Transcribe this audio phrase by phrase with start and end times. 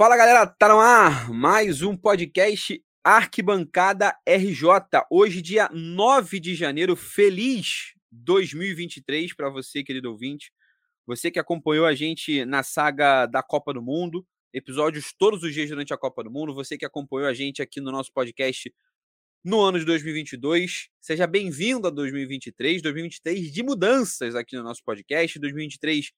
[0.00, 5.04] Fala galera, tá no ar mais um podcast Arquibancada RJ.
[5.10, 10.54] Hoje, dia 9 de janeiro, feliz 2023 para você, querido ouvinte.
[11.06, 15.68] Você que acompanhou a gente na saga da Copa do Mundo, episódios todos os dias
[15.68, 16.54] durante a Copa do Mundo.
[16.54, 18.72] Você que acompanhou a gente aqui no nosso podcast
[19.44, 20.88] no ano de 2022.
[20.98, 26.10] Seja bem-vindo a 2023, 2023 de mudanças aqui no nosso podcast, 2023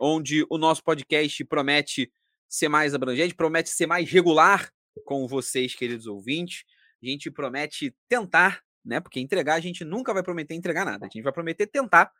[0.00, 2.10] onde o nosso podcast promete
[2.48, 4.70] ser mais abrangente, promete ser mais regular
[5.04, 6.64] com vocês, queridos ouvintes.
[7.02, 9.00] A gente promete tentar, né?
[9.00, 11.06] Porque entregar a gente nunca vai prometer entregar nada.
[11.06, 12.10] A gente vai prometer tentar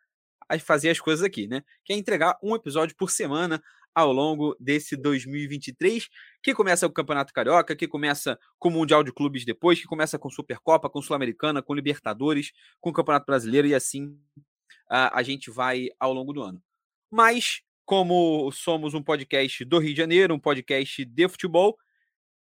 [0.61, 1.63] fazer as coisas aqui, né?
[1.85, 3.63] Que é entregar um episódio por semana
[3.95, 6.09] ao longo desse 2023,
[6.43, 9.87] que começa com o Campeonato Carioca, que começa com o Mundial de Clubes depois, que
[9.87, 14.17] começa com Supercopa, com Sul-Americana, com Libertadores, com o Campeonato Brasileiro e assim
[14.89, 16.63] a, a gente vai ao longo do ano.
[17.11, 21.75] Mas como somos um podcast do Rio de Janeiro, um podcast de futebol,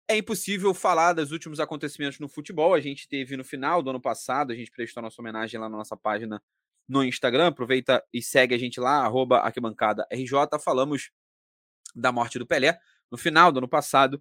[0.09, 2.75] é impossível falar dos últimos acontecimentos no futebol.
[2.75, 5.77] A gente teve no final do ano passado, a gente prestou nossa homenagem lá na
[5.77, 6.43] nossa página
[6.89, 7.47] no Instagram.
[7.47, 10.59] Aproveita e segue a gente lá, arroba arquibancada RJ.
[10.61, 11.13] Falamos
[11.95, 12.77] da morte do Pelé
[13.09, 14.21] no final do ano passado.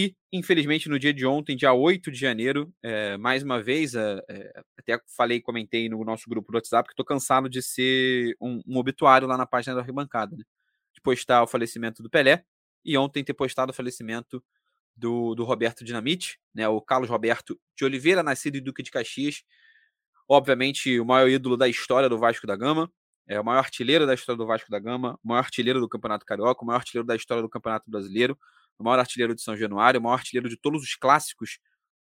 [0.00, 4.22] E, infelizmente, no dia de ontem, dia 8 de janeiro, é, mais uma vez, é,
[4.78, 8.78] até falei, comentei no nosso grupo do WhatsApp que estou cansado de ser um, um,
[8.78, 10.44] obituário lá na página da arquibancada, né?
[10.94, 12.44] de postar o falecimento do Pelé
[12.84, 14.40] e ontem ter postado o falecimento
[14.96, 19.42] do, do Roberto Dinamite, né, o Carlos Roberto de Oliveira, nascido em Duque de Caxias,
[20.28, 22.88] obviamente o maior ídolo da história do Vasco da Gama,
[23.26, 26.24] é o maior artilheiro da história do Vasco da Gama, o maior artilheiro do Campeonato
[26.24, 28.38] Carioca, o maior artilheiro da história do Campeonato Brasileiro,
[28.78, 31.58] o maior artilheiro de São Januário, o maior artilheiro de todos os clássicos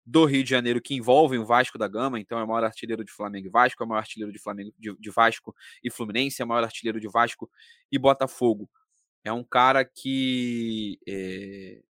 [0.08, 3.04] do Rio de Janeiro que envolvem o Vasco da Gama, então é o maior artilheiro
[3.04, 5.54] de Flamengo e Vasco, é o maior artilheiro de Flamengo de, de Vasco
[5.84, 7.52] e Fluminense, é o maior artilheiro de Vasco
[7.92, 8.70] e Botafogo.
[9.22, 11.82] É um cara que é,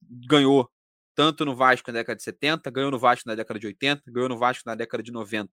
[0.00, 0.68] ganhou
[1.14, 4.28] tanto no Vasco na década de 70, ganhou no Vasco na década de 80, ganhou
[4.28, 5.48] no Vasco na década de 90.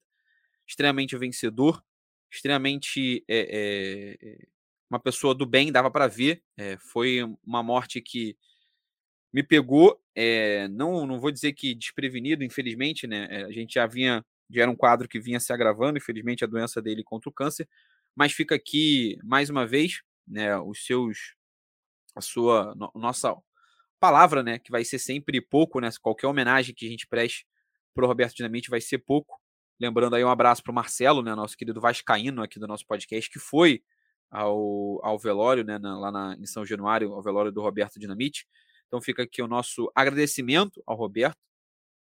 [0.68, 1.84] Extremamente vencedor,
[2.32, 4.48] extremamente é, é,
[4.90, 6.42] uma pessoa do bem, dava para ver.
[6.80, 8.36] foi uma morte que
[9.34, 13.28] me pegou, é, não, não vou dizer que desprevenido, infelizmente, né?
[13.30, 16.48] É, a gente já vinha, já era um quadro que vinha se agravando, infelizmente, a
[16.48, 17.68] doença dele contra o câncer,
[18.16, 20.58] mas fica aqui mais uma vez, né?
[20.60, 21.36] Os seus,
[22.16, 23.36] a sua, no, nossa
[24.00, 24.60] palavra, né?
[24.60, 25.90] Que vai ser sempre pouco, né?
[26.02, 27.46] Qualquer homenagem que a gente preste
[27.94, 29.40] para o Roberto Dinamite vai ser pouco.
[29.80, 31.36] Lembrando aí um abraço para o Marcelo, né?
[31.36, 33.82] Nosso querido Vascaíno aqui do nosso podcast, que foi
[34.30, 35.78] ao, ao velório, né?
[35.78, 38.46] Na, lá na, em São Januário, ao velório do Roberto Dinamite.
[38.90, 41.38] Então fica aqui o nosso agradecimento ao Roberto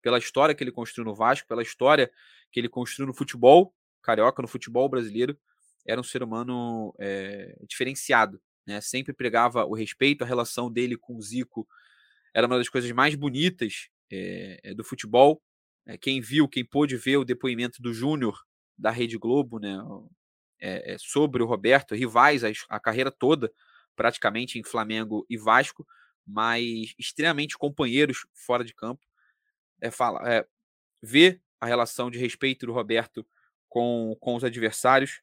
[0.03, 2.09] pela história que ele construiu no Vasco, pela história
[2.53, 5.37] que ele construiu no futebol carioca, no futebol brasileiro.
[5.85, 8.81] Era um ser humano é, diferenciado, né?
[8.81, 11.67] Sempre pregava o respeito, a relação dele com o Zico
[12.35, 15.43] era uma das coisas mais bonitas é, do futebol.
[15.87, 18.39] É, quem viu, quem pôde ver o depoimento do Júnior
[18.77, 19.77] da Rede Globo, né?
[20.61, 23.53] É, sobre o Roberto, rivais a, a carreira toda,
[23.95, 25.87] praticamente em Flamengo e Vasco
[26.27, 29.07] mas extremamente companheiros fora de campo.
[29.81, 30.47] É, fala, é,
[31.03, 33.27] ver a relação de respeito do Roberto
[33.69, 35.21] com, com os adversários,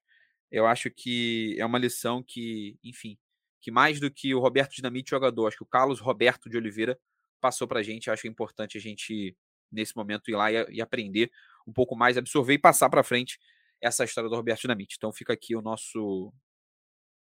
[0.52, 3.18] eu acho que é uma lição que, enfim,
[3.60, 7.00] que mais do que o Roberto Dinamite jogador, acho que o Carlos Roberto de Oliveira
[7.42, 8.12] passou para a gente.
[8.12, 9.36] Acho importante a gente,
[9.72, 11.32] nesse momento, ir lá e, e aprender
[11.68, 13.40] um pouco mais, absorver e passar para frente
[13.82, 14.96] essa história do Roberto Dinamite.
[14.98, 16.34] Então fica aqui o nosso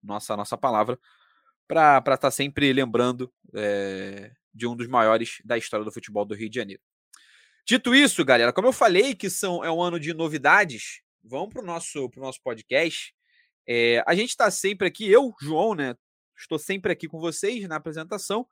[0.02, 0.98] nossa nossa palavra
[1.66, 6.34] para estar tá sempre lembrando é, de um dos maiores da história do futebol do
[6.34, 6.82] Rio de Janeiro.
[7.66, 11.62] Dito isso, galera, como eu falei que são, é um ano de novidades, vamos para
[11.62, 13.14] o nosso, pro nosso podcast.
[13.66, 15.94] É, a gente está sempre aqui, eu, João, né?
[16.36, 18.46] Estou sempre aqui com vocês na apresentação.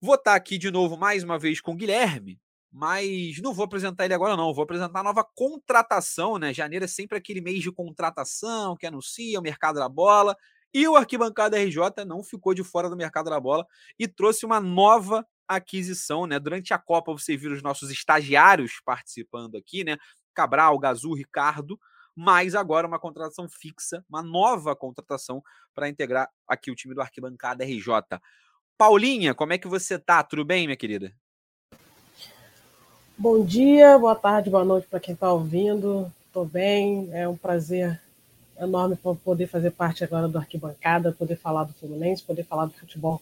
[0.00, 2.40] Vou estar tá aqui de novo mais uma vez com o Guilherme,
[2.70, 4.54] mas não vou apresentar ele agora, não.
[4.54, 6.54] Vou apresentar a nova contratação, né?
[6.54, 10.34] Janeiro é sempre aquele mês de contratação que anuncia o mercado da bola.
[10.74, 13.66] E o Arquibancada RJ não ficou de fora do mercado da bola
[13.98, 16.38] e trouxe uma nova aquisição, né?
[16.38, 19.98] Durante a Copa você viu os nossos estagiários participando aqui, né?
[20.34, 21.78] Cabral, Gazu, Ricardo,
[22.16, 25.42] mas agora uma contratação fixa, uma nova contratação
[25.74, 28.18] para integrar aqui o time do Arquibancada RJ.
[28.78, 30.22] Paulinha, como é que você tá?
[30.22, 31.12] Tudo bem, minha querida?
[33.16, 36.10] Bom dia, boa tarde, boa noite para quem está ouvindo.
[36.26, 38.00] Estou bem, é um prazer
[38.58, 43.20] enorme poder fazer parte agora do Arquibancada, poder falar do Fluminense, poder falar do futebol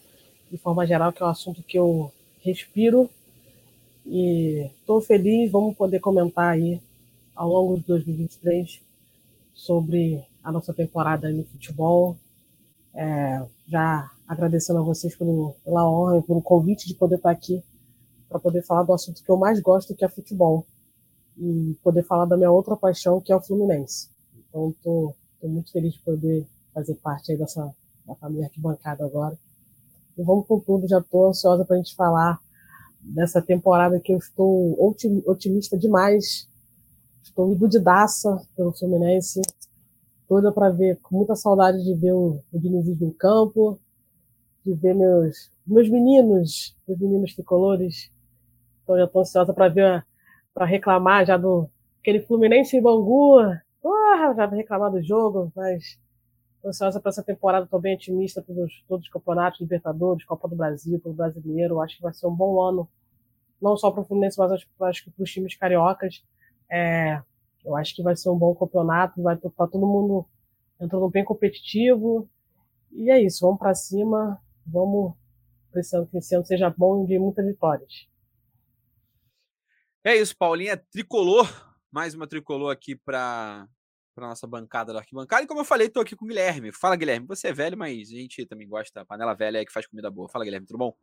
[0.51, 2.11] de forma geral, que é um assunto que eu
[2.41, 3.09] respiro.
[4.05, 6.81] E estou feliz, vamos poder comentar aí
[7.35, 8.81] ao longo de 2023
[9.53, 12.17] sobre a nossa temporada no futebol.
[12.93, 17.63] É, já agradecendo a vocês pelo, pela honra e pelo convite de poder estar aqui
[18.27, 20.65] para poder falar do assunto que eu mais gosto, que é futebol.
[21.37, 24.09] E poder falar da minha outra paixão, que é o Fluminense.
[24.49, 25.15] Então, estou
[25.47, 27.73] muito feliz de poder fazer parte aí dessa
[28.05, 29.37] da família arquibancada agora.
[30.17, 32.39] E vamos com tudo, já estou ansiosa para a gente falar
[32.99, 34.75] dessa temporada que eu estou
[35.25, 36.47] otimista demais.
[37.23, 39.41] Estou iludidaça pelo Fluminense.
[40.27, 43.79] Toda para ver, com muita saudade de ver o, o Dinizismo em campo,
[44.63, 48.11] de ver meus, meus meninos, meus meninos tricolores.
[48.83, 50.05] Então já estou ansiosa para ver,
[50.53, 53.39] para reclamar já do aquele Fluminense em Bangu.
[54.33, 55.99] Já reclamar do jogo, mas
[56.65, 60.99] ansiosa para essa temporada, estou bem otimista pelos todos os campeonatos, Libertadores, Copa do Brasil,
[60.99, 61.81] pelo Brasileiro.
[61.81, 62.87] Acho que vai ser um bom ano,
[63.61, 66.23] não só para o Fluminense, mas acho, acho que para os times cariocas.
[66.69, 67.21] É,
[67.65, 70.25] eu acho que vai ser um bom campeonato, vai estar tá todo mundo
[70.79, 72.29] entrando bem competitivo.
[72.91, 75.13] E é isso, vamos para cima, vamos
[75.71, 78.07] precisando que esse ano seja bom e de muitas vitórias.
[80.03, 81.47] É isso, Paulinha, tricolor,
[81.91, 83.67] mais uma tricolor aqui para
[84.13, 85.43] para nossa bancada da arquibancada.
[85.43, 86.71] E como eu falei, estou aqui com o Guilherme.
[86.71, 87.25] Fala, Guilherme.
[87.27, 89.05] Você é velho, mas a gente também gosta.
[89.05, 90.29] Panela velha que faz comida boa.
[90.29, 90.67] Fala, Guilherme.
[90.67, 90.93] Tudo bom?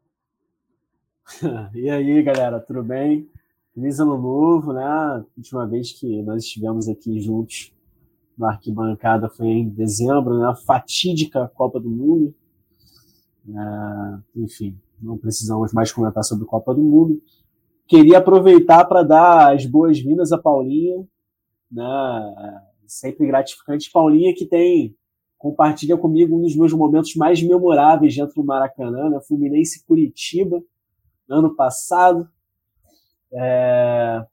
[1.74, 2.60] e aí, galera.
[2.60, 3.28] Tudo bem?
[3.74, 5.24] Feliz ano novo, né?
[5.36, 7.72] Última vez que nós estivemos aqui juntos
[8.36, 10.54] na arquibancada foi em dezembro, né?
[10.66, 12.34] Fatídica Copa do Mundo.
[13.48, 17.22] É, enfim, não precisamos mais comentar sobre Copa do Mundo.
[17.86, 21.06] Queria aproveitar para dar as boas-vindas a Paulinha,
[21.70, 22.62] né?
[22.88, 23.90] Sempre gratificante.
[23.90, 24.96] Paulinha, que tem
[25.38, 29.20] compartilha comigo um dos meus momentos mais memoráveis dentro do Maracanã, né?
[29.20, 30.60] Fluminense Curitiba,
[31.28, 32.28] ano passado.
[33.32, 34.26] É...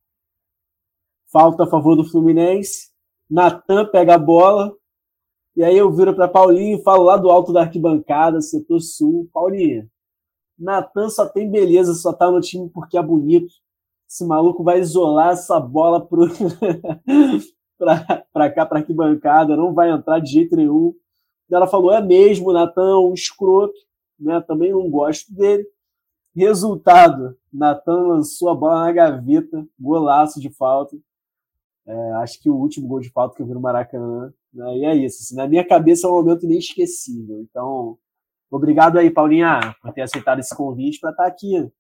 [1.32, 2.90] Falta a favor do Fluminense.
[3.30, 4.74] Natan pega a bola.
[5.56, 9.30] E aí eu viro para Paulinho e falo lá do alto da arquibancada, setor sul.
[9.32, 9.88] Paulinha,
[10.58, 13.54] Natan só tem beleza, só tá no time porque é bonito.
[14.08, 16.26] Esse maluco vai isolar essa bola pro,
[17.78, 20.94] para cá, para arquibancada, não vai entrar de jeito nenhum.
[21.52, 23.78] Ela falou: é mesmo, Natan, um escroto,
[24.20, 24.42] né?
[24.42, 25.66] também não gosto dele.
[26.36, 30.98] Resultado: Natan lançou a bola na gaveta, golaço de falta.
[31.88, 34.34] É, acho que o último gol de falta que eu vi no Maracanã.
[34.52, 34.78] Né?
[34.78, 35.22] E é isso.
[35.22, 37.42] Assim, na minha cabeça é um momento inesquecível.
[37.42, 37.98] Então,
[38.50, 41.72] obrigado aí, Paulinha, por ter aceitado esse convite para estar aqui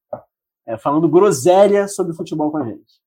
[0.65, 3.04] é, falando groselha sobre futebol com a gente.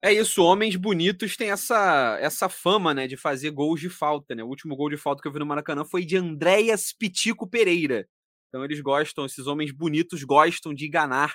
[0.00, 4.44] É isso, homens bonitos têm essa, essa fama, né, de fazer gols de falta, né?
[4.44, 8.08] O último gol de falta que eu vi no Maracanã foi de Andréas Pitico Pereira.
[8.48, 11.34] Então eles gostam, esses homens bonitos gostam de enganar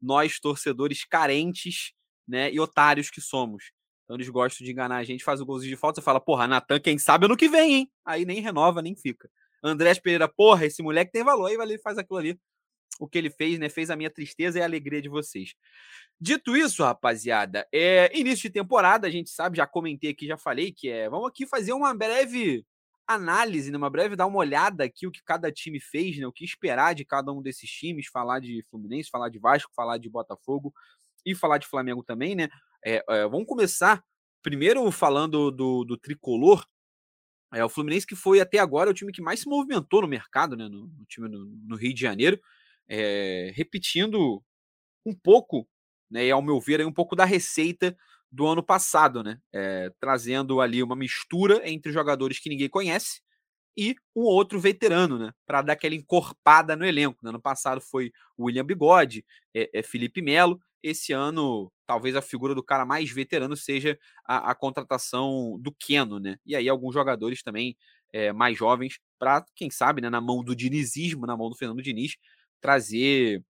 [0.00, 1.92] nós torcedores carentes,
[2.26, 3.72] né, e otários que somos.
[4.04, 6.46] Então eles gostam de enganar a gente, faz o golzinho de falta, você fala, porra,
[6.46, 7.90] Natan, quem sabe ano que vem, hein?
[8.06, 9.28] Aí nem renova, nem fica.
[9.62, 12.38] Andrés Pereira, porra, esse moleque tem valor, aí ele faz aquilo ali.
[13.00, 13.68] O que ele fez, né?
[13.68, 15.54] Fez a minha tristeza e a alegria de vocês.
[16.20, 20.72] Dito isso, rapaziada, é início de temporada, a gente sabe, já comentei aqui, já falei
[20.72, 21.08] que é.
[21.08, 22.66] Vamos aqui fazer uma breve
[23.06, 26.32] análise, né, uma breve dar uma olhada aqui o que cada time fez, né, o
[26.32, 30.10] que esperar de cada um desses times, falar de Fluminense, falar de Vasco, falar de
[30.10, 30.74] Botafogo
[31.24, 32.48] e falar de Flamengo também, né?
[32.84, 34.04] É, é, vamos começar
[34.42, 36.64] primeiro falando do, do tricolor.
[37.52, 40.56] É, o Fluminense que foi até agora o time que mais se movimentou no mercado,
[40.56, 40.68] né?
[40.68, 42.38] No, no time no, no, Rio de Janeiro,
[42.88, 44.42] é, repetindo
[45.06, 45.68] um pouco
[46.10, 46.26] né?
[46.26, 47.96] E ao meu ver, um pouco da receita
[48.30, 49.38] do ano passado, né?
[49.52, 53.20] É, trazendo ali uma mistura entre jogadores que ninguém conhece
[53.76, 55.32] e um outro veterano, né?
[55.46, 57.18] Para dar aquela encorpada no elenco.
[57.22, 60.60] No ano passado foi William Bigode, é, é Felipe Melo.
[60.82, 66.20] Esse ano, talvez a figura do cara mais veterano seja a, a contratação do Keno,
[66.20, 66.38] né?
[66.46, 67.76] E aí alguns jogadores também
[68.12, 71.82] é, mais jovens para, quem sabe, né, na mão do dinizismo, na mão do Fernando
[71.82, 72.16] Diniz,
[72.60, 73.44] trazer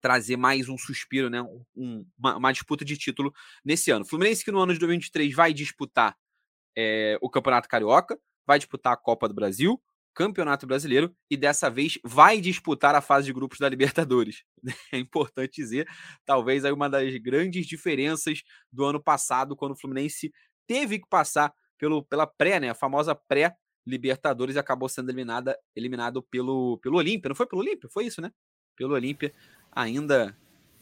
[0.00, 1.42] trazer mais um suspiro, né?
[1.74, 4.04] Um, uma, uma, disputa de título nesse ano.
[4.04, 6.16] Fluminense que no ano de 2023 vai disputar
[6.76, 9.82] é, o Campeonato Carioca, vai disputar a Copa do Brasil,
[10.14, 14.44] Campeonato Brasileiro e dessa vez vai disputar a fase de grupos da Libertadores.
[14.92, 15.88] É importante dizer,
[16.24, 18.42] talvez aí uma das grandes diferenças
[18.72, 20.32] do ano passado, quando o Fluminense
[20.66, 22.70] teve que passar pelo, pela pré, né?
[22.70, 23.54] A famosa pré
[23.88, 27.28] Libertadores e acabou sendo eliminada, eliminado pelo, pelo Olímpia.
[27.28, 27.88] Não foi pelo Olímpia?
[27.88, 28.30] Foi isso, né?
[28.76, 29.32] Pelo Olímpia
[29.72, 30.36] ainda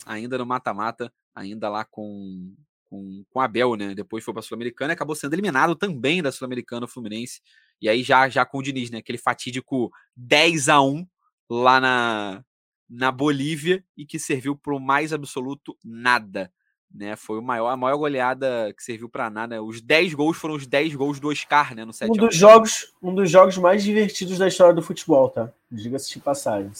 [0.04, 3.94] ainda no mata-mata, ainda lá com, com, com Abel, né?
[3.94, 7.40] Depois foi para a Sul-Americana e acabou sendo eliminado também da Sul-Americana Fluminense.
[7.80, 8.98] E aí já já com o Diniz, né?
[8.98, 11.06] Aquele fatídico 10 a 1
[11.48, 12.44] lá na,
[12.88, 16.52] na Bolívia e que serviu para o mais absoluto nada.
[16.94, 17.16] Né?
[17.16, 19.62] Foi o maior, a maior goleada que serviu para nada.
[19.62, 21.84] Os 10 gols foram os 10 gols do Oscar, né?
[21.84, 25.52] No 7 um dos jogos, um dos jogos mais divertidos da história do futebol, tá?
[25.70, 26.70] Diga-se de passagem.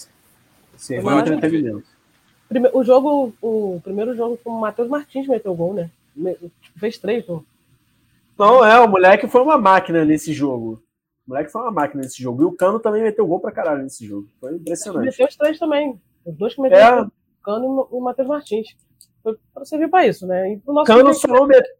[0.76, 1.84] Serviu um entretenimento.
[2.72, 5.90] O jogo, o primeiro jogo com o Matheus Martins meteu gol, né?
[6.76, 7.42] Fez três, pô.
[8.38, 10.82] Não, é, o moleque foi uma máquina nesse jogo.
[11.26, 12.42] O moleque foi uma máquina nesse jogo.
[12.42, 14.28] E o Cano também meteu gol pra caralho nesse jogo.
[14.38, 15.06] Foi impressionante.
[15.06, 16.00] Meteu os três também.
[16.24, 17.02] Os dois que meteu é.
[17.02, 17.10] o
[17.42, 18.76] Cano e o Matheus Martins.
[19.26, 20.52] Foi pra servir pra isso, né?
[20.52, 21.74] E pro nosso Cano, só não meteu,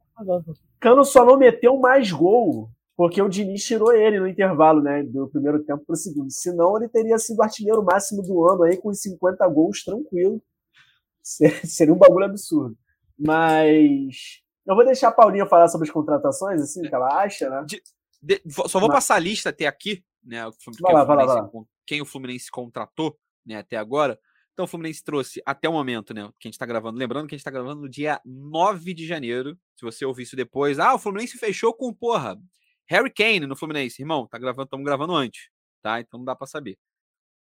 [0.81, 5.05] Cano só não meteu mais gol porque o Diniz tirou ele no intervalo, né?
[5.05, 6.29] Do primeiro tempo pro segundo.
[6.29, 10.43] Senão ele teria sido artilheiro máximo do ano aí com 50 gols tranquilo.
[11.23, 12.77] Seria um bagulho absurdo.
[13.17, 17.65] Mas eu vou deixar a Paulinha falar sobre as contratações, assim, que ela acha, né?
[17.65, 17.81] De,
[18.21, 18.97] de, só vou Mas...
[18.97, 20.43] passar a lista até aqui, né?
[20.81, 21.51] Vai lá, vai lá, vai lá.
[21.87, 24.19] Quem o Fluminense contratou, né, até agora.
[24.57, 27.35] Então o Fluminense trouxe até o momento, né, que a gente tá gravando, lembrando que
[27.35, 29.55] a gente tá gravando no dia 9 de janeiro.
[29.77, 32.41] Se você ouvir isso depois, ah, o Fluminense fechou com, porra,
[32.89, 34.01] Harry Kane no Fluminense.
[34.01, 35.51] Irmão, tá gravando, estamos gravando antes,
[35.83, 36.01] tá?
[36.01, 36.79] Então não dá para saber.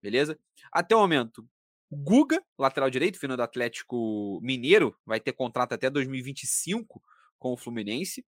[0.03, 0.37] Beleza?
[0.73, 1.49] Até o momento,
[1.89, 7.01] Guga, lateral direito, vindo do Atlético Mineiro, vai ter contrato até 2025
[7.39, 8.27] com o Fluminense.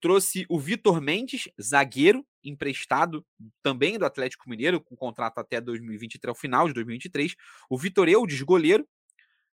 [0.00, 3.24] Trouxe o Vitor Mendes, zagueiro, emprestado
[3.62, 7.34] também do Atlético Mineiro, com contrato até 2023, ao final de 2023.
[7.70, 8.86] O Vitor Eudes, goleiro,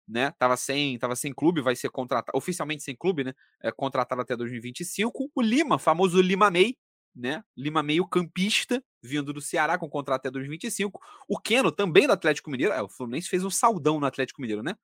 [0.07, 0.31] né?
[0.37, 3.33] Tava sem, tava sem clube, vai ser contratado, oficialmente sem clube, né?
[3.61, 5.31] É, contratado até 2025.
[5.33, 6.75] O Lima, famoso Lima May,
[7.15, 7.43] né?
[7.55, 10.99] Lima meio campista, vindo do Ceará com contrato até 2025.
[11.27, 12.73] O Keno, também do Atlético Mineiro.
[12.73, 14.75] É, o Fluminense fez um saldão no Atlético Mineiro, né?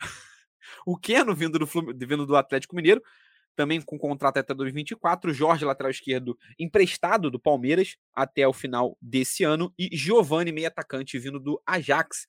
[0.86, 3.02] o Keno, vindo do, vindo do Atlético Mineiro,
[3.54, 5.32] também com contrato até 2024.
[5.32, 9.72] Jorge, lateral esquerdo, emprestado do Palmeiras até o final desse ano.
[9.78, 12.26] E Giovanni, meio atacante, vindo do Ajax,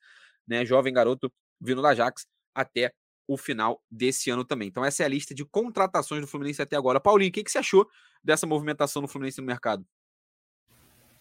[0.48, 0.66] né?
[0.66, 2.92] Jovem garoto, vindo do Ajax até
[3.28, 4.68] o final desse ano também.
[4.68, 7.00] Então, essa é a lista de contratações do Fluminense até agora.
[7.00, 7.88] Paulinho, o que, que você achou
[8.24, 9.86] dessa movimentação do Fluminense no mercado?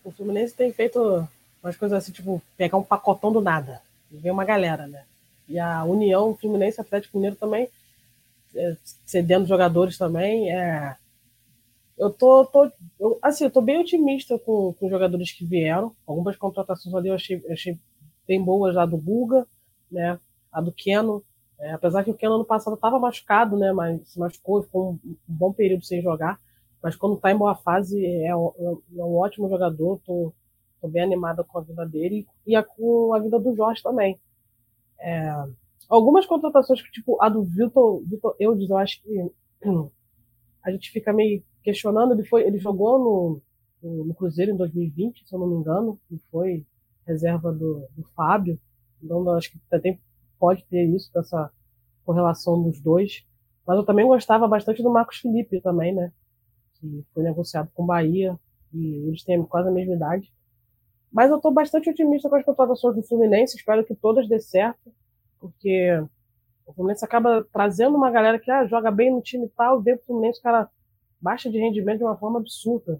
[0.05, 1.27] O Fluminense tem feito
[1.63, 3.81] umas coisas assim, tipo, pegar um pacotão do nada.
[4.13, 5.05] E ver uma galera, né?
[5.49, 7.69] E a União, Fluminense, Atlético Mineiro também,
[9.05, 10.51] cedendo jogadores também.
[10.53, 10.97] É...
[11.97, 15.95] Eu tô, tô eu, assim, eu tô bem otimista com, com os jogadores que vieram.
[16.07, 17.79] Algumas contratações ali eu achei, achei
[18.27, 19.47] bem boas, a do Guga,
[19.91, 20.19] né?
[20.51, 21.25] A do Keno,
[21.59, 23.73] é, apesar que o Keno ano passado estava machucado, né?
[23.73, 26.39] Mas se machucou, ficou um, um, bom período sem jogar.
[26.83, 30.01] Mas quando está em boa fase, é, é, um ótimo jogador.
[30.05, 30.33] Tô,
[30.81, 34.19] tô bem animada com a vida dele e a, com a vida do Jorge também.
[34.99, 35.33] É,
[35.89, 39.31] algumas contratações que, tipo, a do Vitor, Vitor Eudes, eu acho que
[40.63, 42.13] a gente fica meio questionando.
[42.13, 42.99] Ele, foi, ele jogou
[43.83, 46.65] no, no, Cruzeiro em 2020, se eu não me engano, e foi
[47.07, 48.59] reserva do, do Fábio.
[49.03, 50.01] Então, acho que tem
[50.39, 51.51] pode ter isso, dessa
[52.05, 53.25] correlação dos dois.
[53.67, 56.13] Mas eu também gostava bastante do Marcos Felipe também, né?
[56.75, 58.39] Que foi negociado com o Bahia
[58.73, 60.33] e eles têm quase a mesma idade.
[61.11, 64.93] Mas eu estou bastante otimista com as contratações do Fluminense, espero que todas dê certo,
[65.45, 66.03] porque
[66.65, 69.99] o Fluminense acaba trazendo uma galera que ah, joga bem no time tal, vê o
[69.99, 70.71] Fluminense, o cara
[71.21, 72.99] baixa de rendimento de uma forma absurda.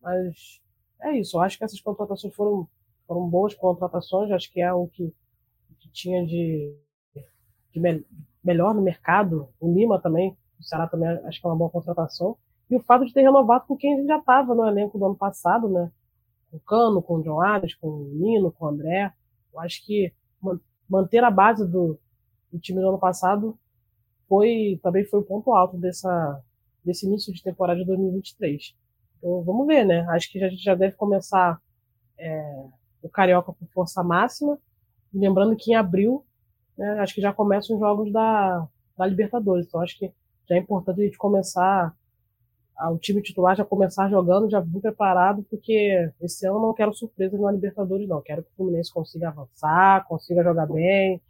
[0.00, 0.62] Mas
[1.02, 2.66] é isso, eu acho que essas contratações foram,
[3.06, 5.14] foram boas contratações, acho que é o que
[5.78, 6.74] que tinha de,
[7.72, 8.04] de me,
[8.42, 9.48] melhor no mercado.
[9.60, 12.36] O Lima também, o Ceará também acho que é uma boa contratação.
[12.70, 15.68] E o fato de ter renovado com quem já estava no elenco do ano passado,
[15.68, 15.92] né?
[16.50, 19.12] Com o Cano, com o John Adams, com o Nino, com o André.
[19.52, 20.12] Eu acho que
[20.88, 21.98] manter a base do,
[22.52, 23.58] do time do ano passado
[24.28, 26.42] foi também foi o ponto alto dessa,
[26.84, 28.74] desse início de temporada de 2023.
[29.18, 30.06] Então vamos ver, né?
[30.10, 31.60] Acho que a gente já deve começar
[32.18, 32.64] é,
[33.02, 34.58] o Carioca com força máxima
[35.12, 36.24] lembrando que em abril,
[36.76, 38.66] né, acho que já começam os jogos da,
[38.96, 39.66] da Libertadores.
[39.66, 40.12] Então acho que
[40.48, 41.94] já é importante a gente começar,
[42.86, 47.38] o time titular já começar jogando, já vir preparado, porque esse ano não quero surpresas
[47.40, 48.22] na Libertadores, não.
[48.22, 51.20] Quero que o Fluminense consiga avançar, consiga jogar bem.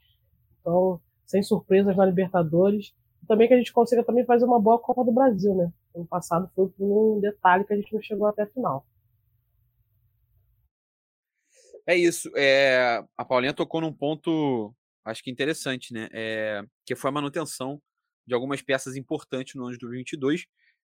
[0.61, 2.95] Então, sem surpresas na Libertadores.
[3.23, 5.73] E também que a gente consiga também fazer uma boa Copa do Brasil, né?
[5.95, 8.87] Ano passado foi por um detalhe que a gente não chegou até a final.
[11.87, 12.31] É isso.
[12.37, 16.09] É, a Paulinha tocou num ponto, acho que interessante, né?
[16.12, 17.81] É, que foi a manutenção
[18.26, 20.45] de algumas peças importantes no ano de 2022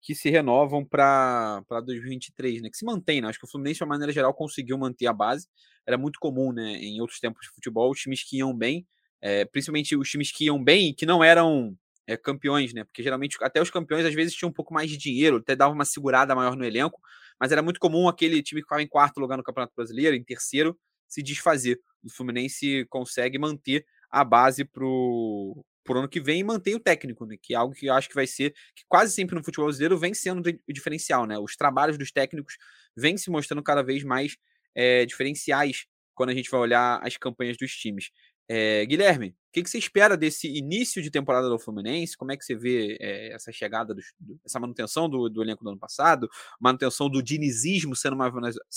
[0.01, 2.69] que se renovam para 2023, né?
[2.69, 3.27] Que se mantém, né?
[3.27, 5.47] Acho que o Fluminense, de uma maneira geral, conseguiu manter a base.
[5.85, 6.75] Era muito comum, né?
[6.75, 8.85] Em outros tempos de futebol, os times que iam bem,
[9.21, 11.75] é, principalmente os times que iam bem e que não eram
[12.07, 12.83] é, campeões, né?
[12.83, 15.73] Porque geralmente até os campeões às vezes tinham um pouco mais de dinheiro, até dava
[15.73, 16.99] uma segurada maior no elenco,
[17.39, 20.23] mas era muito comum aquele time que ficava em quarto lugar no Campeonato Brasileiro, em
[20.23, 21.79] terceiro, se desfazer.
[22.03, 27.25] O Fluminense consegue manter a base pro, pro ano que vem e mantém o técnico,
[27.25, 27.37] né?
[27.41, 29.97] Que é algo que eu acho que vai ser, que quase sempre no futebol brasileiro
[29.97, 31.37] vem sendo o diferencial, né?
[31.37, 32.57] Os trabalhos dos técnicos
[32.97, 34.35] vêm se mostrando cada vez mais
[34.73, 38.09] é, diferenciais quando a gente vai olhar as campanhas dos times.
[38.47, 42.17] É, Guilherme, o que, que, você espera desse início de temporada do Fluminense?
[42.17, 44.01] Como é que você vê é, essa chegada, do,
[44.45, 48.33] essa manutenção do, do, elenco do ano passado, manutenção do dinizismo sendo mais,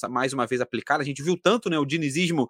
[0.09, 1.03] mais uma vez aplicada?
[1.03, 2.49] A gente viu tanto né, o dinizismo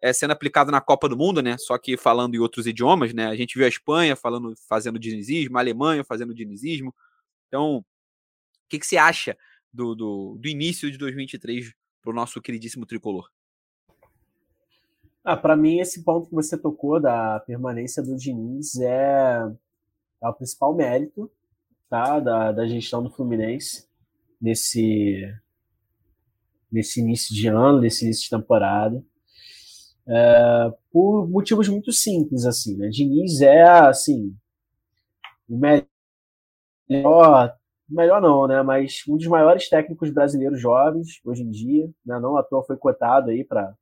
[0.00, 1.56] é, sendo aplicado na Copa do Mundo, né?
[1.58, 3.26] Só que falando em outros idiomas, né?
[3.26, 6.94] A gente viu a Espanha falando, fazendo dinizismo, a Alemanha fazendo dinizismo.
[7.48, 7.84] Então, o
[8.68, 9.36] que, que você acha
[9.72, 13.28] do, do, do início de 2023 para o nosso queridíssimo tricolor?
[15.24, 19.40] Ah, para mim, esse ponto que você tocou da permanência do Diniz é,
[20.22, 21.30] é o principal mérito
[21.88, 23.86] tá, da, da gestão do Fluminense
[24.40, 25.22] nesse,
[26.70, 29.04] nesse início de ano, nesse início de temporada.
[30.08, 32.88] É, por motivos muito simples, assim, né?
[32.88, 34.34] Diniz é, assim,
[35.48, 35.58] o
[36.88, 37.54] melhor,
[37.88, 38.62] melhor não, né?
[38.62, 42.18] Mas um dos maiores técnicos brasileiros jovens hoje em dia, né?
[42.20, 43.74] Não à toa foi cotado aí para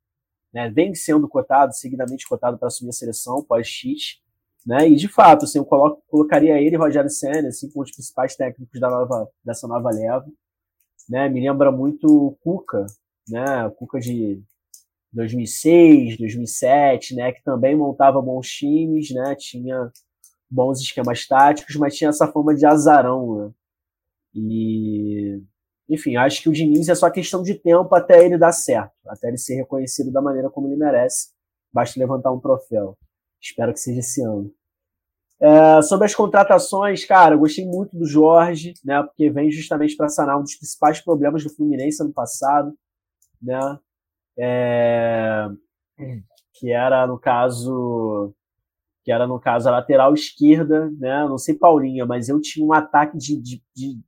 [0.53, 4.21] né, vem sendo cotado, seguidamente cotado para assumir a seleção pós-Tite,
[4.65, 8.35] né, e de fato, assim, eu coloco, colocaria ele Rogério Senna, assim, como os principais
[8.35, 10.25] técnicos da nova, dessa nova leva,
[11.09, 12.85] né, me lembra muito o Cuca,
[13.29, 14.41] né, o Cuca de
[15.17, 19.91] 2006, 2007, né, que também montava bons times, né, tinha
[20.49, 23.51] bons esquemas táticos, mas tinha essa fama de azarão, né,
[24.33, 25.41] e
[25.89, 29.29] enfim, acho que o Diniz é só questão de tempo até ele dar certo, até
[29.29, 31.29] ele ser reconhecido da maneira como ele merece.
[31.71, 32.97] Basta levantar um troféu.
[33.41, 34.53] Espero que seja esse ano.
[35.39, 39.01] É, sobre as contratações, cara, eu gostei muito do Jorge, né?
[39.03, 42.73] Porque vem justamente para sanar um dos principais problemas do Fluminense ano passado,
[43.41, 43.79] né?
[44.37, 45.47] É,
[46.53, 48.33] que era no caso
[49.03, 51.25] que era no caso a lateral esquerda, né?
[51.29, 54.01] Não sei Paulinha, mas eu tinha um ataque de, de, de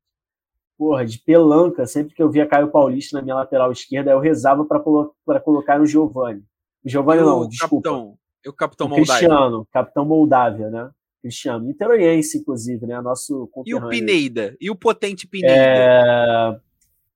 [0.78, 4.66] porra, de pelanca, sempre que eu via Caio Paulista na minha lateral esquerda, eu rezava
[4.66, 6.44] para colocar no Giovani.
[6.84, 7.90] O Giovani não, desculpa.
[7.90, 10.90] Capitão, o capitão o Cristiano, capitão Moldávia, né?
[11.22, 13.00] Cristiano, niteroiense, inclusive, né?
[13.00, 14.56] Nosso E o Pineida?
[14.60, 15.56] E o potente Pineida?
[15.56, 16.60] É...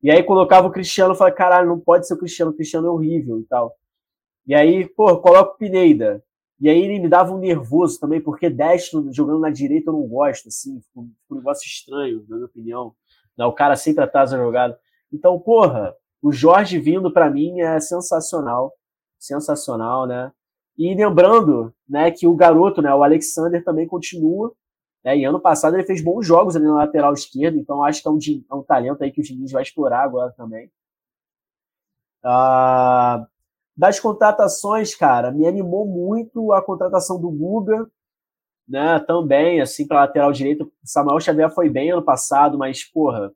[0.04, 2.92] E aí colocava o Cristiano falava, caralho, não pode ser o Cristiano, o Cristiano é
[2.92, 3.74] horrível e tal.
[4.46, 6.22] E aí, pô, coloca o Pineida.
[6.60, 10.08] E aí ele me dava um nervoso também, porque destro jogando na direita eu não
[10.08, 12.94] gosto, assim, um negócio estranho, na minha opinião.
[13.38, 13.46] Né?
[13.46, 14.78] O cara sempre atrasa a jogada.
[15.12, 18.74] Então, porra, o Jorge vindo para mim é sensacional.
[19.18, 20.32] Sensacional, né?
[20.78, 24.54] E lembrando, né, que o garoto, né, o Alexander também continua.
[25.04, 28.08] Né, e ano passado ele fez bons jogos ali na lateral esquerda, então acho que
[28.08, 28.18] é um,
[28.52, 30.72] é um talento aí que o Diniz vai explorar agora também.
[32.24, 33.28] Ah,
[33.76, 37.90] das contratações, cara, me animou muito a contratação do Guga,
[38.68, 40.72] né, também, assim, para lateral direito.
[40.84, 43.34] Samuel Xavier foi bem ano passado, mas, porra,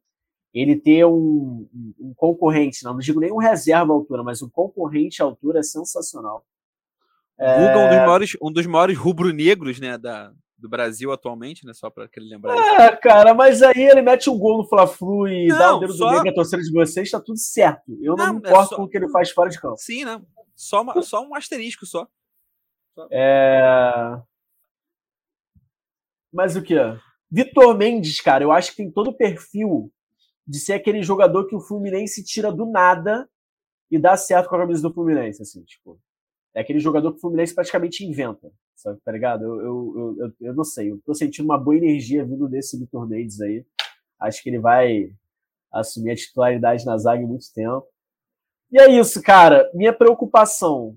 [0.53, 1.67] ele ter um,
[1.99, 5.60] um concorrente, não, não digo nem um reserva à altura, mas um concorrente à altura
[5.60, 6.45] é sensacional.
[7.38, 7.60] É...
[7.60, 11.89] Guga, um dos maiores, um dos maiores rubro-negros, né, da, do Brasil atualmente, né, só
[11.89, 13.02] para aquele lembrar É, isso.
[13.02, 16.06] cara, mas aí ele mete um gol no Fla-Flu e não, dá o dedo só...
[16.08, 17.96] do meio a torcida de vocês, tá tudo certo.
[18.02, 18.76] Eu não, não me é importo é só...
[18.76, 19.78] com o que ele faz fora de campo.
[19.78, 20.22] Sim, né?
[20.56, 22.08] Só, uma, só um asterisco só.
[23.12, 24.20] É...
[26.34, 26.76] Mas o que?
[27.30, 29.91] Vitor Mendes, cara, eu acho que tem todo o perfil
[30.48, 33.30] de ser aquele jogador que o Fluminense tira do nada
[33.91, 36.00] e dá certo com a camisa do Fluminense, assim, tipo.
[36.54, 39.44] É aquele jogador que o Fluminense praticamente inventa, sabe, tá ligado?
[39.44, 43.08] Eu, eu, eu, eu, não sei, eu tô sentindo uma boa energia vindo desse Vitor
[43.08, 43.66] Mendes aí.
[44.20, 45.12] Acho que ele vai
[45.72, 47.86] assumir a titularidade na zaga em muito tempo.
[48.72, 49.70] E é isso, cara.
[49.74, 50.96] Minha preocupação,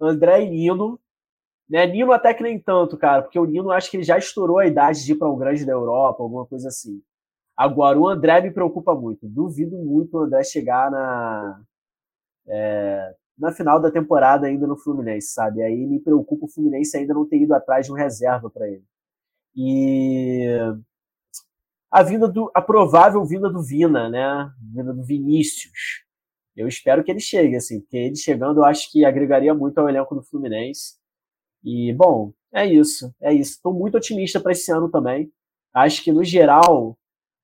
[0.00, 0.98] André e Nino,
[1.68, 1.86] né?
[1.86, 4.66] Nino até que nem tanto, cara, porque o Nino acho que ele já estourou a
[4.66, 7.02] idade de ir para um grande da Europa, alguma coisa assim.
[7.56, 9.26] Agora, o André me preocupa muito.
[9.28, 11.62] Duvido muito o André chegar na,
[12.48, 15.62] é, na final da temporada ainda no Fluminense, sabe?
[15.62, 18.84] Aí me preocupa o Fluminense ainda não ter ido atrás de um reserva para ele.
[19.54, 20.46] E
[21.90, 24.50] a vinda do a provável vinda do Vina, né?
[24.74, 26.04] Vinda do Vinícius.
[26.56, 29.88] Eu espero que ele chegue, assim, porque ele chegando eu acho que agregaria muito ao
[29.88, 30.94] elenco do Fluminense.
[31.62, 33.14] E, bom, é isso.
[33.20, 33.52] É isso.
[33.52, 35.30] Estou muito otimista para esse ano também.
[35.74, 36.98] Acho que, no geral,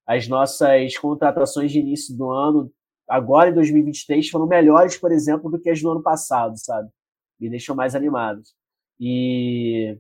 [0.07, 2.73] as nossas contratações de início do ano,
[3.15, 6.91] agora em 2023, foram melhores, por exemplo, do que as do ano passado, sabe?
[7.39, 8.55] Me deixam mais animados.
[9.01, 9.99] E,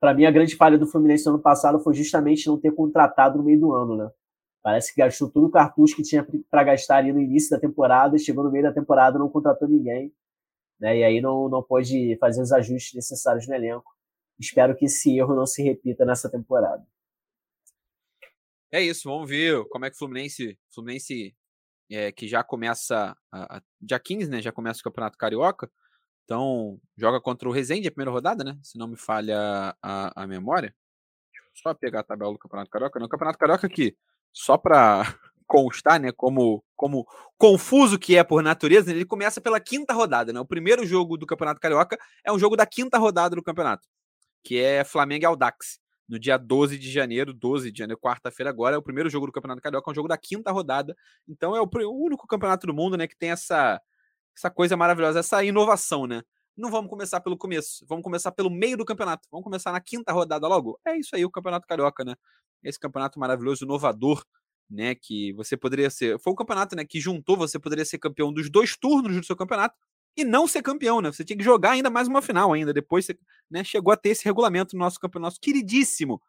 [0.00, 3.38] para mim, a grande falha do Fluminense no ano passado foi justamente não ter contratado
[3.38, 4.10] no meio do ano, né?
[4.62, 8.16] Parece que gastou todo o cartucho que tinha para gastar ali no início da temporada,
[8.18, 10.12] chegou no meio da temporada, não contratou ninguém
[10.84, 10.98] né?
[10.98, 13.90] E aí não, não pôde fazer os ajustes necessários no elenco.
[14.38, 16.86] espero que esse erro não se repita nessa temporada.
[18.70, 21.34] É isso, vamos ver como é que o Fluminense, Fluminense
[21.90, 24.42] é, que já começa a, a, dia 15, né?
[24.42, 25.70] Já começa o Campeonato Carioca.
[26.24, 28.58] Então, joga contra o Resende a primeira rodada, né?
[28.62, 30.74] Se não me falha a, a memória.
[31.32, 32.98] Deixa eu só pegar a tabela do Campeonato Carioca.
[32.98, 33.96] No Campeonato Carioca aqui,
[34.32, 35.02] só para
[35.46, 40.40] constar, né, como, como confuso que é por natureza, ele começa pela quinta rodada, né?
[40.40, 43.86] O primeiro jogo do Campeonato Carioca é um jogo da quinta rodada do campeonato,
[44.42, 48.76] que é Flamengo e Aldax, no dia 12 de janeiro, 12 de janeiro, quarta-feira agora,
[48.76, 50.96] é o primeiro jogo do Campeonato Carioca, é um jogo da quinta rodada.
[51.26, 53.80] Então é o, o único campeonato do mundo, né, que tem essa
[54.36, 56.22] essa coisa maravilhosa, essa inovação, né?
[56.56, 59.28] Não vamos começar pelo começo, vamos começar pelo meio do campeonato.
[59.30, 60.78] Vamos começar na quinta rodada logo.
[60.84, 62.14] É isso aí, o Campeonato Carioca, né?
[62.62, 64.24] Esse campeonato maravilhoso, inovador,
[64.68, 64.94] né?
[64.94, 66.18] Que você poderia ser.
[66.20, 66.84] Foi um campeonato, né?
[66.84, 69.76] Que juntou, você poderia ser campeão dos dois turnos do seu campeonato
[70.16, 71.10] e não ser campeão, né?
[71.12, 72.72] Você tinha que jogar ainda mais uma final ainda.
[72.72, 73.18] Depois você
[73.50, 76.20] né, chegou a ter esse regulamento no nosso campeonato, nosso queridíssimo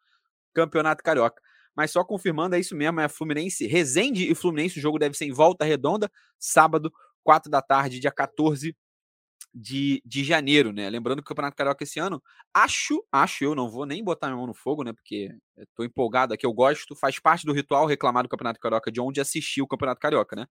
[0.54, 1.42] Campeonato Carioca.
[1.76, 5.26] Mas só confirmando, é isso mesmo, é Fluminense, Resende e Fluminense, o jogo deve ser
[5.26, 6.92] em volta redonda, sábado,
[7.24, 8.76] 4 da tarde, dia 14
[9.54, 10.90] de, de janeiro, né?
[10.90, 12.22] Lembrando que o Campeonato Carioca esse ano,
[12.54, 14.94] acho, acho eu, não vou nem botar minha mão no fogo, né?
[14.94, 19.00] Porque estou empolgado aqui, eu gosto, faz parte do ritual reclamar do Campeonato Carioca de
[19.02, 20.46] onde assistir o Campeonato Carioca, né?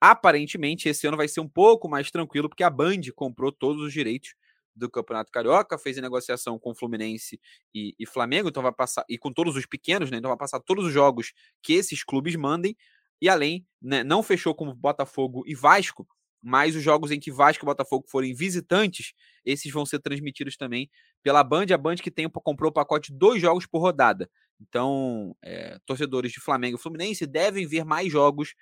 [0.00, 3.92] Aparentemente, esse ano vai ser um pouco mais tranquilo, porque a Band comprou todos os
[3.92, 4.34] direitos
[4.74, 7.40] do Campeonato Carioca, fez a negociação com Fluminense
[7.74, 10.18] e, e, Flamengo, então vai passar, e com todos os pequenos, né?
[10.18, 11.32] Então vai passar todos os jogos
[11.62, 12.76] que esses clubes mandem,
[13.20, 16.06] e além, né, não fechou com Botafogo e Vasco,
[16.42, 20.90] mas os jogos em que Vasco e Botafogo forem visitantes, esses vão ser transmitidos também
[21.22, 21.66] pela Band.
[21.72, 24.30] A Band que tem, comprou o pacote dois jogos por rodada.
[24.60, 28.54] Então, é, torcedores de Flamengo e Fluminense devem ver mais jogos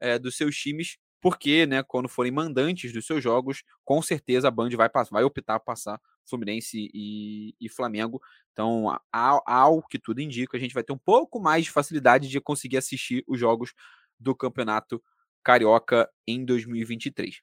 [0.00, 4.50] é, dos seus times, porque, né, quando forem mandantes dos seus jogos, com certeza a
[4.50, 8.20] Band vai, vai optar por passar Fluminense e, e Flamengo.
[8.52, 12.28] Então, ao, ao que tudo indica, a gente vai ter um pouco mais de facilidade
[12.28, 13.74] de conseguir assistir os jogos
[14.18, 15.02] do Campeonato
[15.42, 17.40] Carioca em 2023.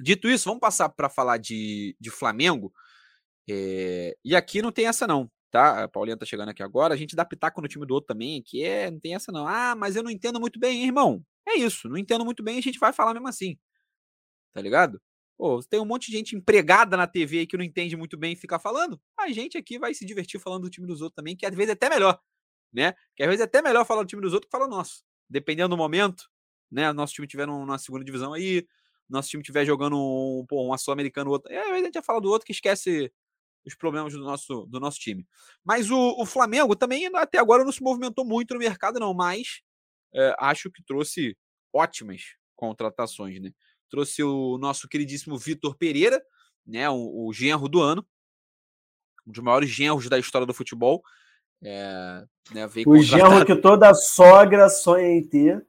[0.00, 2.72] Dito isso, vamos passar para falar de, de Flamengo.
[3.48, 5.84] É, e aqui não tem essa não, tá?
[5.84, 6.94] A Paulinha tá chegando aqui agora.
[6.94, 9.46] A gente dá pitaco no time do outro também, que é, não tem essa não.
[9.46, 11.24] Ah, mas eu não entendo muito bem, hein, irmão.
[11.48, 13.58] É isso, não entendo muito bem, a gente vai falar mesmo assim.
[14.52, 15.00] Tá ligado?
[15.36, 18.36] Pô, tem um monte de gente empregada na TV que não entende muito bem e
[18.36, 19.00] fica falando.
[19.18, 21.70] A gente aqui vai se divertir falando do time dos outros também, que às vezes
[21.70, 22.20] é até melhor,
[22.72, 22.94] né?
[23.16, 25.02] Que às vezes é até melhor falar do time dos outros que falar nosso
[25.32, 26.28] dependendo do momento,
[26.70, 26.92] né?
[26.92, 28.66] Nosso time tiver na segunda divisão aí,
[29.08, 31.50] nosso time tiver jogando um, pô, um sul-americano, outro.
[31.50, 33.10] É, a gente já fala do outro que esquece
[33.64, 35.26] os problemas do nosso, do nosso time.
[35.64, 39.62] Mas o, o Flamengo também até agora não se movimentou muito no mercado, não, mas
[40.14, 41.36] é, acho que trouxe
[41.72, 42.22] ótimas
[42.54, 43.50] contratações, né?
[43.88, 46.22] Trouxe o nosso queridíssimo Vitor Pereira,
[46.66, 46.88] né?
[46.88, 48.06] O, o genro do ano,
[49.26, 51.02] um dos maiores genros da história do futebol.
[51.64, 55.64] É, né, o genro que toda sogra sonha em ter.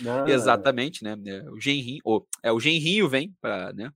[0.00, 0.30] Né?
[0.30, 1.16] Exatamente, né?
[1.26, 2.00] É, o genrinho,
[2.42, 3.92] é, o genrinho vem para, né?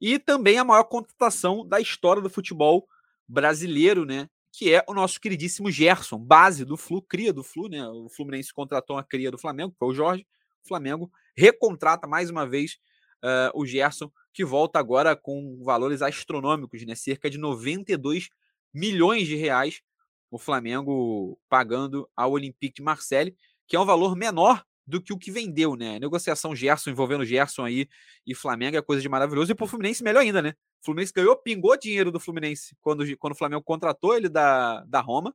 [0.00, 2.88] E também a maior contratação da história do futebol
[3.26, 4.28] brasileiro, né?
[4.58, 7.86] Que é o nosso queridíssimo Gerson, base do Flu, cria do Flu, né?
[7.86, 10.26] O Fluminense contratou uma cria do Flamengo, foi o Jorge.
[10.64, 12.76] O Flamengo recontrata mais uma vez
[13.22, 16.96] uh, o Gerson, que volta agora com valores astronômicos, né?
[16.96, 18.30] Cerca de 92
[18.74, 19.80] milhões de reais
[20.28, 23.36] o Flamengo pagando ao Olympique de Marseille,
[23.68, 25.98] que é um valor menor do que o que vendeu, né?
[25.98, 27.88] A negociação Gerson envolvendo Gerson aí
[28.26, 29.52] e Flamengo é coisa de maravilhoso.
[29.52, 30.54] E pro Fluminense melhor ainda, né?
[30.80, 35.00] O Fluminense ganhou, pingou dinheiro do Fluminense quando, quando o Flamengo contratou ele da, da
[35.00, 35.34] Roma.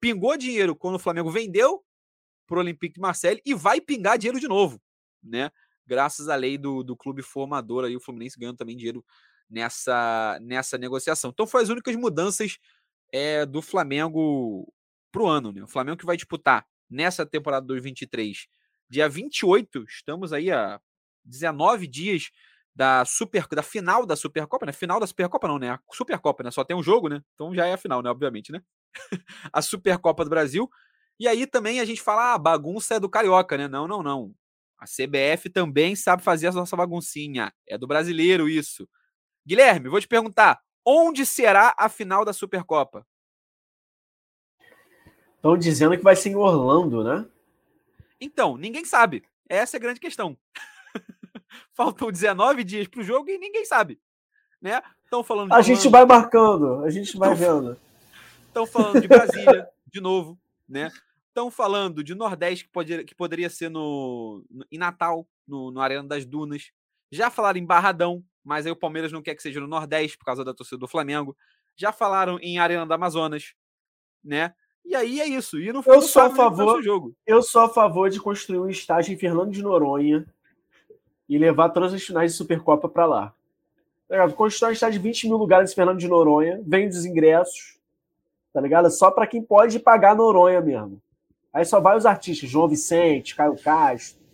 [0.00, 1.84] Pingou dinheiro quando o Flamengo vendeu
[2.46, 4.80] pro Olympique de Marseille e vai pingar dinheiro de novo,
[5.22, 5.50] né?
[5.86, 9.04] Graças à lei do, do clube formador aí, o Fluminense ganhando também dinheiro
[9.48, 11.30] nessa, nessa negociação.
[11.30, 12.58] Então foi as únicas mudanças
[13.12, 14.72] é, do Flamengo
[15.12, 15.52] para o ano.
[15.52, 15.62] Né?
[15.62, 18.46] O Flamengo que vai disputar nessa temporada 2023,
[18.88, 20.80] dia 28, estamos aí a
[21.24, 22.30] 19 dias
[22.74, 24.72] da Super da final da Supercopa, né?
[24.72, 25.70] Final da Supercopa não, né?
[25.70, 26.50] A Supercopa, né?
[26.50, 27.22] Só tem um jogo, né?
[27.34, 28.10] Então já é a final, né?
[28.10, 28.60] Obviamente, né?
[29.52, 30.68] a Supercopa do Brasil.
[31.18, 33.68] E aí também a gente fala, ah, bagunça é do carioca, né?
[33.68, 34.34] Não, não, não.
[34.78, 37.52] A CBF também sabe fazer a nossa baguncinha.
[37.68, 38.88] É do brasileiro isso.
[39.46, 43.06] Guilherme, vou te perguntar, Onde será a final da Supercopa?
[45.36, 47.26] Estão dizendo que vai ser em Orlando, né?
[48.20, 49.24] Então, ninguém sabe.
[49.48, 50.36] Essa é a grande questão.
[51.72, 54.00] Faltam 19 dias para o jogo e ninguém sabe.
[54.60, 54.80] Né?
[55.04, 57.76] Estão falando A gente vai marcando, a gente vai vendo.
[58.46, 60.38] Estão falando de Brasília, de novo,
[60.68, 60.90] né?
[61.28, 65.80] Estão falando de Nordeste, que, pode, que poderia ser no, no em Natal, no, no
[65.80, 66.70] Arena das Dunas.
[67.10, 70.24] Já falaram em Barradão, mas aí o Palmeiras não quer que seja no Nordeste por
[70.24, 71.36] causa da torcida do Flamengo.
[71.76, 73.54] já falaram em Arena da Amazonas,
[74.22, 74.54] né?
[74.84, 75.58] E aí é isso.
[75.58, 77.16] E no eu sou a favor, jogo.
[77.26, 80.26] Eu sou a favor de construir um estágio em Fernando de Noronha
[81.28, 83.34] e levar todas as finais de Supercopa para lá.
[84.08, 87.78] Tá Constrói um estádio de 20 mil lugares em Fernando de Noronha, vende os ingressos,
[88.52, 88.90] tá ligado?
[88.90, 91.00] Só para quem pode pagar Noronha mesmo.
[91.52, 94.24] Aí só vai os artistas, João Vicente, Caio Castro.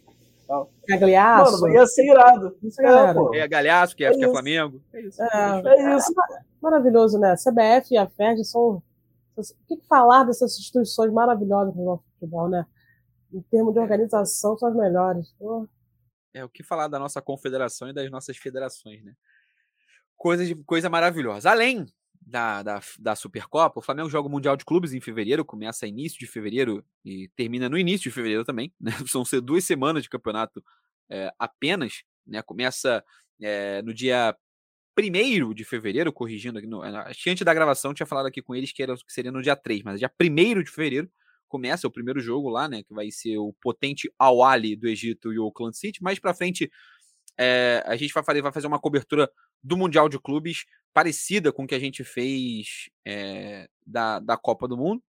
[0.50, 0.68] Tal.
[0.88, 1.60] Galhaço.
[1.60, 2.56] Mano, ia ser irado.
[2.60, 3.34] Isso é, pô.
[3.34, 4.80] é Galhaço, que é, é, que é Flamengo.
[4.92, 5.22] É isso.
[5.22, 6.12] É, é isso.
[6.60, 7.32] Maravilhoso, né?
[7.32, 8.82] A CBF e a FED são.
[9.36, 12.66] O que falar dessas instituições maravilhosas no nosso futebol, né?
[13.32, 15.32] Em termos de organização, são as melhores.
[15.38, 15.68] Pô.
[16.32, 19.14] É o que falar da nossa confederação e das nossas federações, né?
[20.16, 21.50] Coisa, de, coisa maravilhosa.
[21.50, 21.86] Além
[22.20, 26.18] da, da, da Supercopa, o Flamengo joga o Mundial de Clubes em fevereiro, começa início
[26.18, 28.72] de fevereiro e termina no início de fevereiro também.
[28.80, 28.92] Né?
[29.06, 30.62] São ser duas semanas de campeonato
[31.08, 32.02] é, apenas.
[32.26, 32.42] Né?
[32.42, 33.02] Começa
[33.40, 34.36] é, no dia
[34.98, 36.66] 1 de fevereiro, corrigindo aqui.
[36.66, 36.82] No,
[37.14, 39.56] que antes da gravação tinha falado aqui com eles que, era, que seria no dia
[39.56, 41.10] 3, mas dia 1 de fevereiro
[41.50, 42.82] começa o primeiro jogo lá, né?
[42.82, 46.02] Que vai ser o potente Al-Ali do Egito e o Clan City.
[46.02, 46.70] Mais pra frente,
[47.36, 49.30] é, a gente vai fazer, vai fazer uma cobertura
[49.62, 54.66] do Mundial de Clubes parecida com o que a gente fez é, da, da Copa
[54.68, 55.02] do Mundo.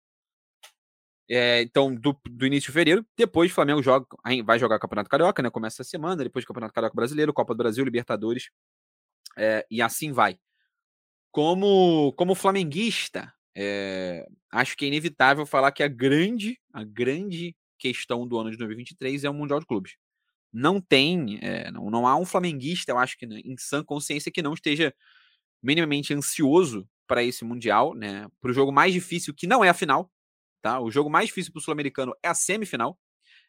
[1.29, 4.05] É, então, do, do, início de fevereiro, depois o Flamengo joga,
[4.43, 5.49] vai jogar o Campeonato Carioca, né?
[5.49, 8.49] Começa a semana, depois o Campeonato Carioca Brasileiro, Copa do Brasil, Libertadores,
[9.37, 10.37] é, e assim vai.
[11.31, 18.27] Como, como flamenguista, é, acho que é inevitável falar que a grande, a grande questão
[18.27, 19.95] do ano de 2023 é o Mundial de Clubes
[20.53, 24.31] não tem, é, não, não há um flamenguista, eu acho que né, em sã consciência,
[24.31, 24.93] que não esteja
[25.63, 28.27] minimamente ansioso para esse Mundial, né?
[28.41, 30.11] Para o jogo mais difícil, que não é a final,
[30.61, 30.79] tá?
[30.79, 32.97] O jogo mais difícil para o Sul-Americano é a semifinal.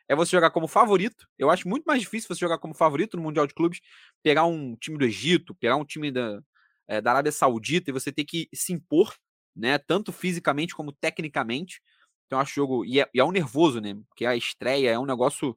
[0.08, 1.26] É você jogar como favorito.
[1.38, 3.80] Eu acho muito mais difícil você jogar como favorito no Mundial de Clubes,
[4.22, 6.40] pegar um time do Egito, pegar um time da,
[6.88, 9.14] é, da Arábia Saudita e você ter que se impor,
[9.54, 9.78] né?
[9.78, 11.82] Tanto fisicamente como tecnicamente.
[12.26, 12.84] Então, acho jogo.
[12.84, 13.94] E é, e é um nervoso, né?
[14.08, 15.56] Porque a estreia é um negócio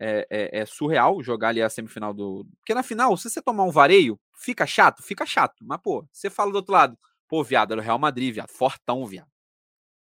[0.00, 2.46] é, é, é, surreal jogar ali a semifinal do.
[2.58, 5.02] Porque na final, se você tomar um vareio, fica chato?
[5.02, 5.56] Fica chato.
[5.62, 9.04] Mas, pô, você fala do outro lado, pô, viado, era o Real Madrid, viado, fortão,
[9.06, 9.30] viado.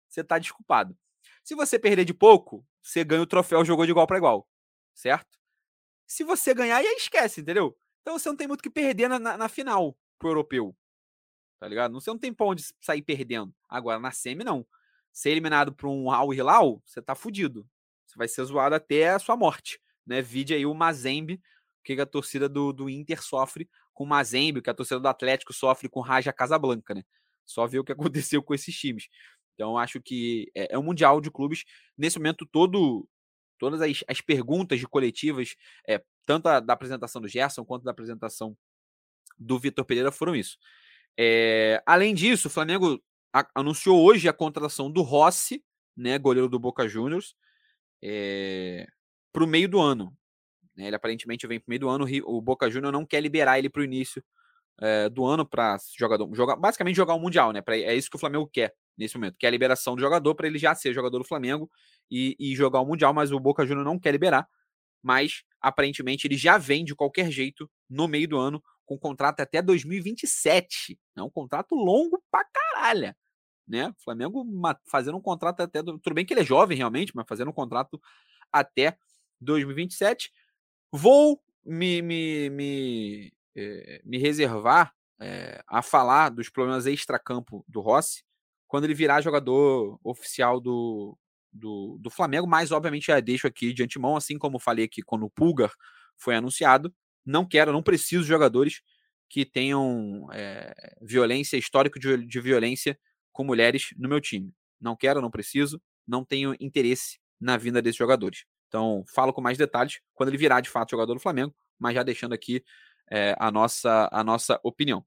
[0.09, 0.97] Você tá desculpado.
[1.43, 4.47] Se você perder de pouco, você ganha o troféu, jogou de igual para igual.
[4.95, 5.39] Certo?
[6.07, 7.77] Se você ganhar, aí esquece, entendeu?
[8.03, 10.75] Então você não tem muito que perder na, na, na final pro europeu.
[11.59, 11.93] Tá ligado?
[11.95, 13.55] Você não tem pra onde sair perdendo.
[13.69, 14.67] Agora, na semi, não.
[15.13, 17.67] Ser eliminado por um Al Hilal, você tá fudido.
[18.07, 20.23] Você vai ser zoado até a sua morte né?
[20.23, 21.43] Vide aí o Mazembe,
[21.85, 25.53] que a torcida do, do Inter sofre com o Mazembe, que a torcida do Atlético
[25.53, 27.03] sofre com o Raja Casablanca, né?
[27.45, 27.93] Só ver o que
[28.33, 29.09] aconteceu com esses times.
[29.55, 31.65] Então, acho que é, é um mundial de clubes.
[31.97, 33.09] Nesse momento, todo,
[33.59, 35.57] todas as, as perguntas de coletivas,
[35.89, 38.57] é, tanto a, da apresentação do Gerson quanto da apresentação
[39.39, 40.59] do Vitor Pereira, foram isso.
[41.19, 43.03] É, além disso, o Flamengo
[43.55, 45.63] anunciou hoje a contratação do Rossi,
[45.97, 47.35] né, goleiro do Boca Juniors.
[48.03, 48.87] É,
[49.33, 50.17] para o meio do ano.
[50.77, 52.07] Né, ele aparentemente vem para o meio do ano.
[52.25, 54.23] O Boca Juniors não quer liberar ele para o início
[54.81, 57.63] é, do ano para jogador, jogar, basicamente jogar o Mundial, né?
[57.63, 60.35] Pra, é isso que o Flamengo quer nesse momento, que é a liberação do jogador
[60.35, 61.71] para ele já ser jogador do Flamengo
[62.11, 64.47] e, e, jogar o Mundial, mas o Boca Juniors não quer liberar.
[65.03, 69.61] Mas aparentemente ele já vem de qualquer jeito no meio do ano com contrato até
[69.61, 70.99] 2027.
[71.17, 73.15] É um contrato longo pra caralho.
[73.69, 73.89] Né?
[73.89, 74.47] O Flamengo
[74.87, 75.83] fazendo um contrato até.
[75.83, 78.01] Tudo bem que ele é jovem realmente, mas fazendo um contrato
[78.51, 78.97] até
[79.41, 80.33] 2027.
[80.93, 88.23] Vou me, me, me, eh, me reservar eh, a falar dos problemas extra-campo do Rossi
[88.69, 91.17] quando ele virar jogador oficial do,
[91.53, 95.25] do, do Flamengo, mas obviamente já deixo aqui de antemão, assim como falei aqui quando
[95.25, 95.73] o Pulgar
[96.17, 96.95] foi anunciado,
[97.27, 98.81] não quero, não preciso de jogadores
[99.29, 102.99] que tenham é, violência, histórico de, de violência
[103.33, 104.53] com mulheres no meu time.
[104.81, 108.45] Não quero, não preciso, não tenho interesse na vinda desses jogadores.
[108.69, 112.03] Então, falo com mais detalhes quando ele virar de fato jogador do Flamengo, mas já
[112.03, 112.65] deixando aqui
[113.11, 115.05] é, a, nossa, a nossa opinião.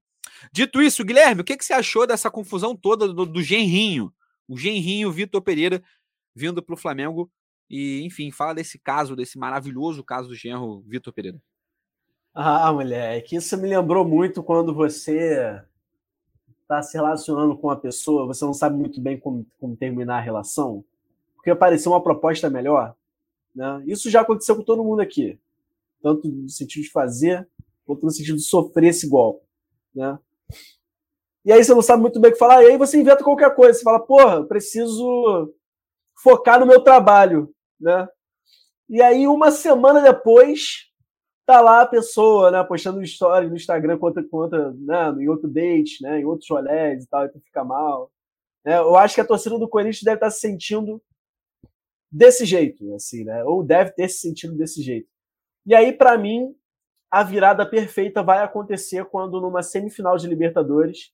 [0.52, 4.12] Dito isso, Guilherme, o que, que você achou dessa confusão toda do, do Genrinho?
[4.46, 5.82] O Genrinho Vitor Pereira
[6.34, 7.30] vindo para o Flamengo.
[7.68, 11.40] E, enfim, fala desse caso, desse maravilhoso caso do Genro Vitor Pereira.
[12.32, 15.60] Ah, mulher, é que isso me lembrou muito quando você
[16.62, 20.20] está se relacionando com uma pessoa, você não sabe muito bem como, como terminar a
[20.20, 20.84] relação,
[21.34, 22.94] porque apareceu uma proposta melhor.
[23.54, 23.82] Né?
[23.86, 25.38] Isso já aconteceu com todo mundo aqui,
[26.00, 27.48] tanto no sentido de fazer,
[27.84, 29.44] quanto no sentido de sofrer esse golpe.
[29.92, 30.16] Né?
[31.44, 33.54] E aí você não sabe muito bem o que falar, e aí você inventa qualquer
[33.56, 33.76] coisa.
[33.76, 35.52] Você fala, porra, preciso
[36.22, 37.52] focar no meu trabalho.
[37.80, 38.06] Né?
[38.88, 40.89] E aí, uma semana depois,
[41.50, 46.02] tá lá a pessoa, né, postando história no Instagram conta, conta, né, em outro date,
[46.02, 48.10] né, em outros rolés e tal, e tu fica mal.
[48.64, 51.02] É, eu acho que a torcida do Corinthians deve estar se sentindo
[52.10, 53.42] desse jeito, assim, né?
[53.44, 55.08] Ou deve ter se sentido desse jeito.
[55.64, 56.54] E aí, para mim,
[57.10, 61.12] a virada perfeita vai acontecer quando, numa semifinal de Libertadores,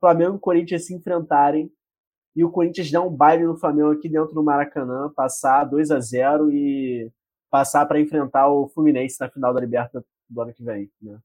[0.00, 1.72] Flamengo e Corinthians se enfrentarem
[2.34, 6.00] e o Corinthians der um baile no Flamengo aqui dentro do Maracanã, passar 2 a
[6.00, 7.10] 0 e
[7.52, 11.20] passar para enfrentar o Fluminense na final da Libertadores do ano que vem, né?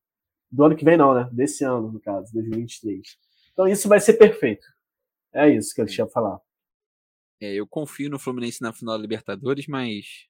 [0.52, 1.30] Do ano que vem não, né?
[1.32, 3.18] Desse ano, no caso, 2023.
[3.54, 4.68] Então isso vai ser perfeito.
[5.34, 6.38] É isso que eu tinha a falar.
[7.40, 10.28] É, eu confio no Fluminense na final da Libertadores, mas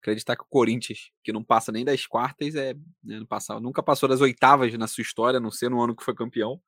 [0.00, 4.08] acreditar que o Corinthians, que não passa nem das quartas, é né, não nunca passou
[4.08, 6.62] das oitavas na sua história, a não ser no ano que foi campeão.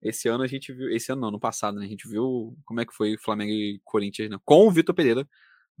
[0.00, 1.84] Esse ano a gente viu, esse ano não, no passado, né?
[1.84, 4.38] A gente viu como é que foi Flamengo e Corinthians, né?
[4.42, 5.28] Com o Vitor Pereira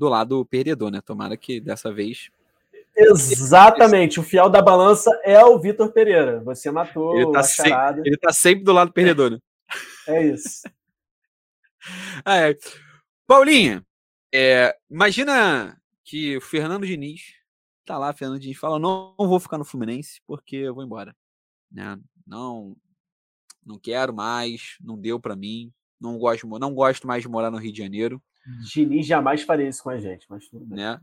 [0.00, 1.00] do lado perdedor, né?
[1.02, 2.30] Tomara que dessa vez
[2.96, 6.40] Exatamente, o fiel da balança é o Vitor Pereira.
[6.40, 9.38] Você matou ele tá, sempre, ele tá sempre do lado perdedor, né?
[10.08, 10.62] É isso.
[12.26, 12.56] é.
[13.26, 13.86] Paulinha,
[14.34, 17.34] é, imagina que o Fernando Diniz
[17.84, 21.14] tá lá, Fernando Diniz fala: não, não vou ficar no Fluminense porque eu vou embora.
[21.70, 21.98] Né?
[22.26, 22.76] Não,
[23.64, 27.58] não quero mais, não deu para mim, não gosto, não gosto mais de morar no
[27.58, 28.20] Rio de Janeiro.
[28.58, 30.78] Diniz jamais faria isso com a gente, mas tudo bem.
[30.78, 31.00] Né?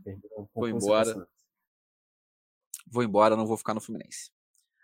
[0.54, 1.28] Vou embora.
[2.86, 4.30] Vou embora, não vou ficar no Fluminense.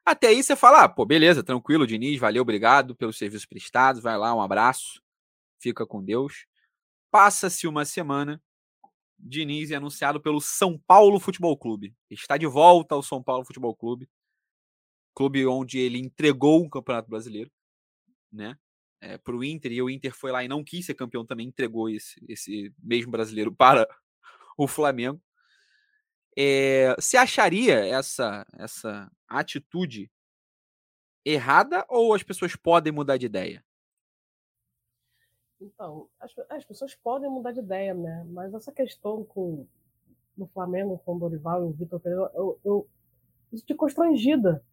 [0.04, 4.18] Até aí você fala, ah, pô, beleza, tranquilo, Diniz, valeu, obrigado pelos serviços prestados, vai
[4.18, 5.02] lá, um abraço,
[5.58, 6.46] fica com Deus.
[7.10, 8.42] Passa-se uma semana,
[9.18, 11.96] Diniz é anunciado pelo São Paulo Futebol Clube.
[12.10, 14.06] Está de volta ao São Paulo Futebol Clube,
[15.14, 17.50] clube onde ele entregou o Campeonato Brasileiro,
[18.30, 18.58] né?
[19.06, 21.46] É, para o Inter, e o Inter foi lá e não quis ser campeão também,
[21.46, 23.86] entregou esse, esse mesmo brasileiro para
[24.56, 25.20] o Flamengo.
[26.36, 30.10] É, você acharia essa, essa atitude
[31.22, 33.62] errada ou as pessoas podem mudar de ideia?
[35.60, 38.24] Então, as, as pessoas podem mudar de ideia, né?
[38.28, 39.66] Mas essa questão com
[40.36, 42.88] no Flamengo, com o Dorival e o Vitor Pereira, eu, eu
[43.52, 44.64] estou constrangida.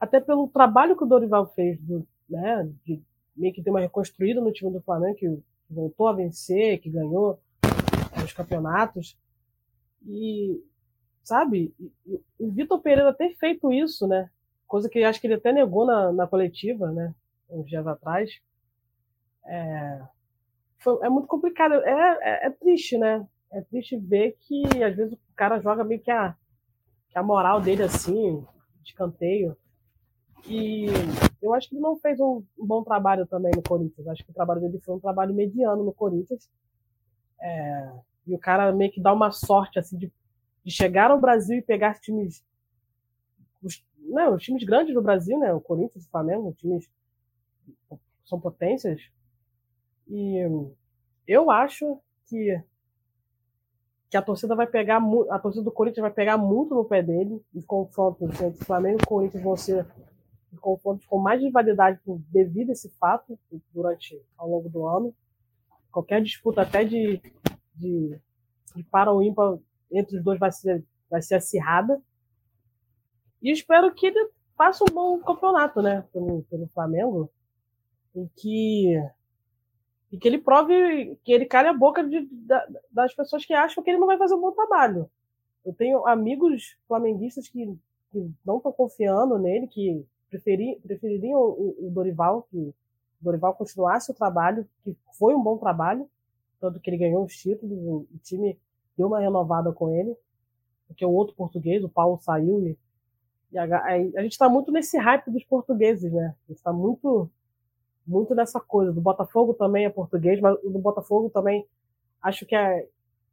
[0.00, 2.68] Até pelo trabalho que o Dorival fez, do, né?
[2.84, 3.00] De
[3.36, 7.40] meio que ter uma reconstruída no time do Flamengo, que voltou a vencer, que ganhou
[8.24, 9.16] os campeonatos.
[10.06, 10.62] E,
[11.22, 11.74] sabe,
[12.38, 14.30] o Vitor Pereira ter feito isso, né?
[14.66, 17.14] Coisa que acho que ele até negou na, na coletiva, né?
[17.48, 18.30] Uns dias atrás.
[19.46, 20.00] É,
[20.78, 21.74] foi, é muito complicado.
[21.74, 23.26] É, é, é, triste, né?
[23.52, 26.34] É triste ver que às vezes o cara joga meio que a,
[27.10, 28.44] que a moral dele assim,
[28.82, 29.56] de canteio.
[30.46, 30.86] E
[31.44, 34.08] eu acho que ele não fez um, bom trabalho também no Corinthians.
[34.08, 36.50] Acho que o trabalho dele foi um trabalho mediano no Corinthians.
[37.38, 37.92] É,
[38.26, 40.10] e o cara meio que dá uma sorte assim de,
[40.64, 42.42] de chegar ao Brasil e pegar times.
[43.62, 45.52] Os, né, os times grandes do Brasil, né?
[45.52, 46.88] O Corinthians, o Flamengo, times
[48.24, 49.02] são potências.
[50.08, 50.38] E
[51.28, 52.58] eu acho que
[54.08, 57.44] que a torcida vai pegar a torcida do Corinthians vai pegar muito no pé dele
[57.52, 59.84] e confrontos entre Flamengo e Corinthians vão ser
[60.60, 63.38] confrontos com mais rivalidade devido a esse fato
[63.72, 65.14] durante ao longo do ano.
[65.90, 67.20] Qualquer disputa até de,
[67.74, 68.18] de,
[68.74, 69.58] de para ou ímpar
[69.90, 72.02] entre os dois vai ser vai ser acirrada.
[73.40, 77.30] E espero que ele faça um bom campeonato né pelo, pelo Flamengo.
[78.14, 78.96] Em que
[80.14, 82.28] e que ele prove, que ele cale a boca de,
[82.92, 85.10] das pessoas que acham que ele não vai fazer um bom trabalho.
[85.64, 87.76] Eu tenho amigos flamenguistas que,
[88.12, 92.74] que não estão confiando nele, que preferi, prefeririam o, o, Dorival, que o
[93.20, 96.08] Dorival continuasse o trabalho, que foi um bom trabalho,
[96.60, 98.58] tanto que ele ganhou os títulos, o, time
[98.96, 100.16] deu uma renovada com ele,
[100.88, 102.78] porque o outro português, o Paulo, saiu e,
[103.52, 106.34] e a, a, a gente está muito nesse hype dos portugueses, né?
[106.44, 107.30] A gente está muito
[108.06, 108.92] muito dessa coisa.
[108.92, 111.66] Do Botafogo também é português, mas do Botafogo também
[112.22, 112.86] acho que, é,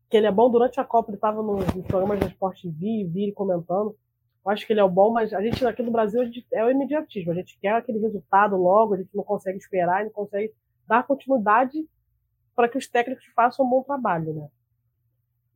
[0.10, 0.50] que ele é bom.
[0.50, 3.96] Durante a Copa ele estava nos, nos, programas da Sport TV, vi comentando.
[4.44, 6.66] Eu acho que ele é o bom, mas a gente aqui no Brasil gente, é
[6.66, 7.32] o imediatismo.
[7.32, 10.54] A gente quer aquele resultado logo, a gente não consegue esperar, não consegue
[10.88, 11.88] dar continuidade
[12.56, 14.48] para que os técnicos façam um bom trabalho, né?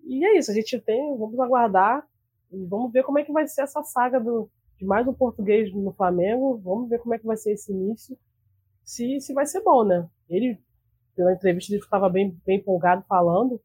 [0.03, 2.07] E é isso, a gente tem, vamos aguardar
[2.51, 5.73] e vamos ver como é que vai ser essa saga do, de mais um português
[5.73, 8.15] no Flamengo, vamos ver como é que vai ser esse início
[8.85, 10.07] se, se vai ser bom, né?
[10.29, 10.59] Ele,
[11.15, 13.59] pela entrevista, ele estava bem, bem empolgado falando.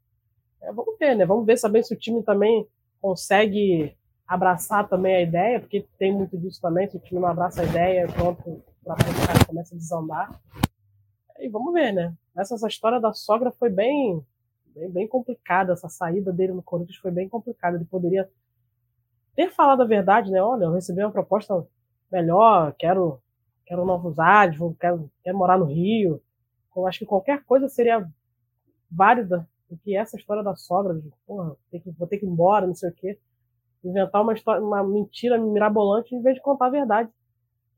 [0.62, 1.26] É, vamos ver, né?
[1.26, 2.66] Vamos ver saber se o time também
[3.00, 3.94] consegue
[4.30, 7.64] abraçar também a ideia, porque tem muito disso também, se o time não abraça a
[7.64, 10.40] ideia, pronto, para cara começa a desandar.
[11.40, 12.14] E vamos ver, né?
[12.36, 14.24] Essa, essa história da sogra foi bem,
[14.66, 17.76] bem, bem complicada, essa saída dele no Corinthians foi bem complicada.
[17.76, 18.30] Ele poderia
[19.34, 20.40] ter falado a verdade, né?
[20.40, 21.66] Olha, eu recebi uma proposta
[22.10, 23.20] melhor, quero,
[23.66, 26.22] quero novos ares, quero, quero morar no Rio.
[26.76, 28.08] Eu acho que qualquer coisa seria
[28.88, 31.56] válida do que essa história da sogra, de, porra,
[31.98, 33.18] vou ter que ir embora, não sei o quê.
[33.82, 37.10] Inventar uma, história, uma mentira mirabolante em vez de contar a verdade.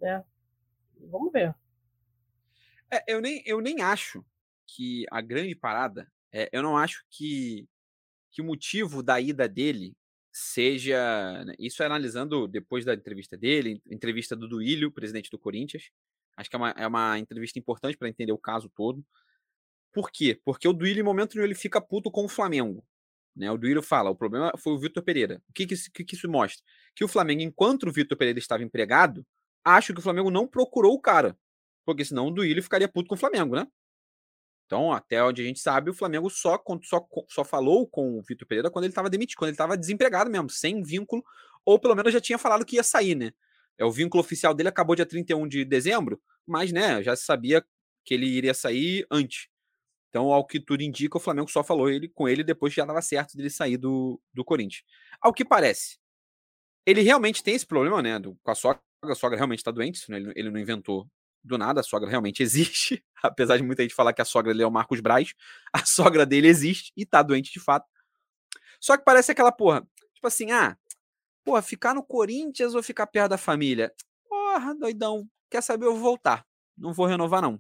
[0.00, 0.24] Né?
[1.11, 1.55] Vamos ver.
[2.90, 4.24] É, eu, nem, eu nem acho
[4.66, 7.68] que a grande parada, é, eu não acho que,
[8.30, 9.96] que o motivo da ida dele
[10.32, 11.44] seja.
[11.44, 15.90] Né, isso é analisando depois da entrevista dele, entrevista do Duílio, presidente do Corinthians.
[16.36, 19.05] Acho que é uma, é uma entrevista importante para entender o caso todo.
[19.92, 20.40] Por quê?
[20.44, 22.82] Porque o Duílio, em momento nenhum, ele fica puto com o Flamengo.
[23.35, 23.51] Né?
[23.51, 25.43] O Duílio fala: o problema foi o Vitor Pereira.
[25.49, 26.62] O que, que, que, que isso mostra?
[26.95, 29.26] Que o Flamengo, enquanto o Vitor Pereira estava empregado,
[29.64, 31.37] acho que o Flamengo não procurou o cara.
[31.85, 33.66] Porque senão o Duílio ficaria puto com o Flamengo, né?
[34.66, 38.49] Então, até onde a gente sabe, o Flamengo só, só, só falou com o Vitor
[38.49, 41.22] Pereira quando ele estava demitido, quando ele estava desempregado mesmo, sem vínculo,
[41.64, 43.33] ou pelo menos já tinha falado que ia sair, né?
[43.78, 47.62] É, o vínculo oficial dele acabou dia 31 de dezembro, mas, né, já se sabia
[48.05, 49.49] que ele iria sair antes.
[50.13, 52.83] Então, ao que tudo indica, o Flamengo só falou ele com ele depois que já
[52.83, 54.85] estava certo dele sair do, do Corinthians.
[55.19, 55.97] Ao que parece,
[56.85, 60.05] ele realmente tem esse problema, né, do, com a sogra, a sogra realmente está doente,
[60.13, 61.09] ele, ele não inventou
[61.43, 64.65] do nada, a sogra realmente existe, apesar de muita gente falar que a sogra dele
[64.65, 65.33] é o Marcos Braz,
[65.73, 67.89] a sogra dele existe e tá doente de fato.
[68.79, 69.81] Só que parece aquela porra,
[70.13, 70.77] tipo assim, ah,
[71.43, 73.91] porra, ficar no Corinthians ou ficar perto da família?
[74.29, 76.45] Porra, doidão, quer saber, eu vou voltar,
[76.77, 77.59] não vou renovar não,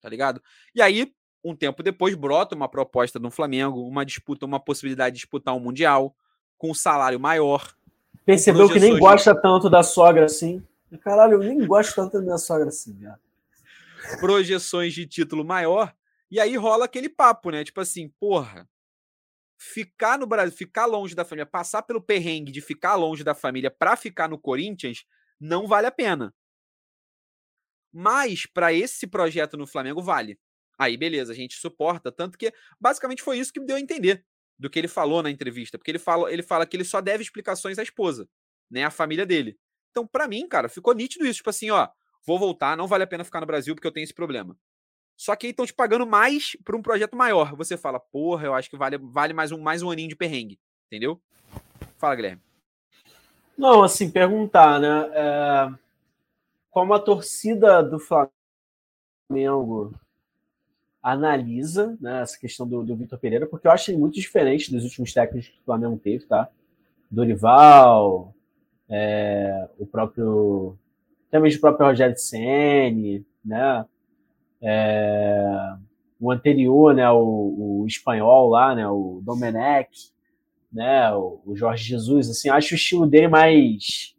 [0.00, 0.42] tá ligado?
[0.74, 5.20] E aí, um tempo depois, brota uma proposta do Flamengo, uma disputa, uma possibilidade de
[5.20, 6.14] disputar um Mundial,
[6.58, 7.74] com um salário maior.
[8.24, 10.62] Percebeu que nem gosta tanto da sogra assim?
[11.02, 13.20] Caralho, eu nem gosto tanto da minha sogra assim, viado.
[14.18, 15.94] Projeções de título maior.
[16.30, 17.64] E aí rola aquele papo, né?
[17.64, 18.68] Tipo assim, porra,
[19.56, 23.70] ficar no Brasil, ficar longe da família, passar pelo perrengue de ficar longe da família
[23.70, 25.04] para ficar no Corinthians,
[25.40, 26.34] não vale a pena.
[27.92, 30.38] Mas para esse projeto no Flamengo vale.
[30.80, 32.50] Aí beleza, a gente suporta, tanto que
[32.80, 34.24] basicamente foi isso que me deu a entender
[34.58, 37.22] do que ele falou na entrevista, porque ele fala, ele fala que ele só deve
[37.22, 38.26] explicações à esposa,
[38.70, 39.58] né, à família dele.
[39.90, 41.38] Então, para mim, cara, ficou nítido isso.
[41.38, 41.86] Tipo assim, ó,
[42.26, 44.56] vou voltar, não vale a pena ficar no Brasil porque eu tenho esse problema.
[45.18, 47.54] Só que aí estão te pagando mais para um projeto maior.
[47.56, 50.58] Você fala, porra, eu acho que vale, vale mais, um, mais um aninho de perrengue.
[50.86, 51.20] Entendeu?
[51.98, 52.40] Fala, Guilherme.
[53.58, 55.10] Não, assim, perguntar, né?
[55.12, 55.68] É,
[56.70, 57.98] como a torcida do
[59.28, 59.92] Flamengo
[61.02, 64.84] analisa né, essa questão do, do Vitor Pereira, porque eu acho ele muito diferente dos
[64.84, 66.48] últimos técnicos que o Flamengo teve, tá?
[67.10, 68.34] Dorival,
[68.88, 70.76] é, o próprio,
[71.32, 73.84] mesmo o próprio Rogério Ceni, né?
[74.60, 75.74] É,
[76.20, 77.10] o anterior, né?
[77.10, 78.86] O, o, espanhol lá, né?
[78.86, 80.10] O Domenech,
[80.72, 81.12] né?
[81.14, 84.14] O, o, Jorge Jesus, assim, acho o estilo dele mais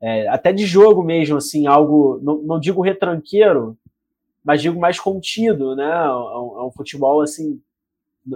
[0.00, 3.76] é, até de jogo mesmo, assim, algo, não, não digo retranqueiro,
[4.46, 5.84] mas digo mais contido, né?
[5.84, 7.60] É um, é um futebol assim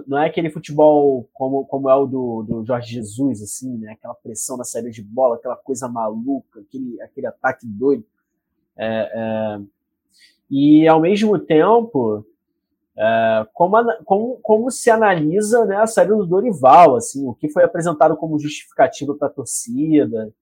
[0.06, 3.92] não é aquele futebol como, como é o do, do Jorge Jesus, assim, né?
[3.92, 8.04] Aquela pressão na saída de bola, aquela coisa maluca, aquele, aquele ataque doido.
[8.76, 9.60] É, é,
[10.48, 12.24] e, ao mesmo tempo,
[12.96, 17.64] é, como, como, como se analisa né, a saída do Dorival, assim, o que foi
[17.64, 20.32] apresentado como justificativa para a torcida,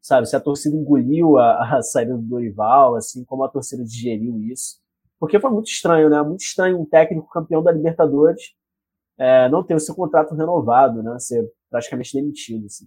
[0.00, 0.26] sabe?
[0.26, 4.82] Se a torcida engoliu a, a saída do Dorival, assim, como a torcida digeriu isso.
[5.24, 6.20] Porque foi muito estranho, né?
[6.20, 8.54] Muito estranho um técnico campeão da Libertadores
[9.18, 11.18] é, não ter o seu contrato renovado, né?
[11.18, 12.66] Ser praticamente demitido.
[12.66, 12.86] Assim.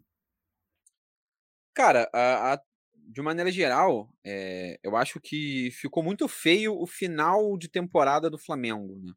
[1.73, 2.61] Cara, a, a,
[2.93, 8.37] de maneira geral, é, eu acho que ficou muito feio o final de temporada do
[8.37, 8.99] Flamengo.
[8.99, 9.13] Né?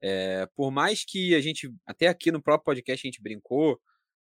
[0.00, 3.80] É, por mais que a gente, até aqui no próprio podcast, a gente brincou,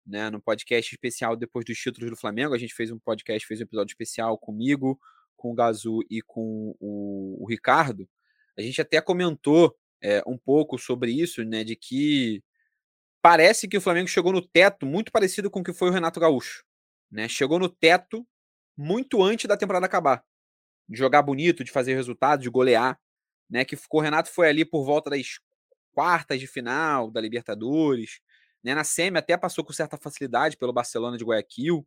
[0.07, 3.61] né, no podcast especial depois dos títulos do Flamengo, a gente fez um podcast, fez
[3.61, 4.99] um episódio especial comigo,
[5.37, 8.09] com o Gazu e com o, o Ricardo.
[8.57, 11.65] A gente até comentou é, um pouco sobre isso, né?
[11.65, 12.43] De que
[13.23, 16.21] parece que o Flamengo chegou no teto muito parecido com o que foi o Renato
[16.21, 16.63] Gaúcho.
[17.11, 17.27] Né?
[17.27, 18.27] Chegou no teto
[18.77, 20.23] muito antes da temporada acabar.
[20.87, 23.01] De jogar bonito, de fazer resultado, de golear.
[23.49, 23.65] Né?
[23.65, 25.39] Que o Renato foi ali por volta das
[25.93, 28.21] quartas de final da Libertadores.
[28.63, 28.75] Né?
[28.75, 31.87] Na Semi até passou com certa facilidade pelo Barcelona de Guayaquil.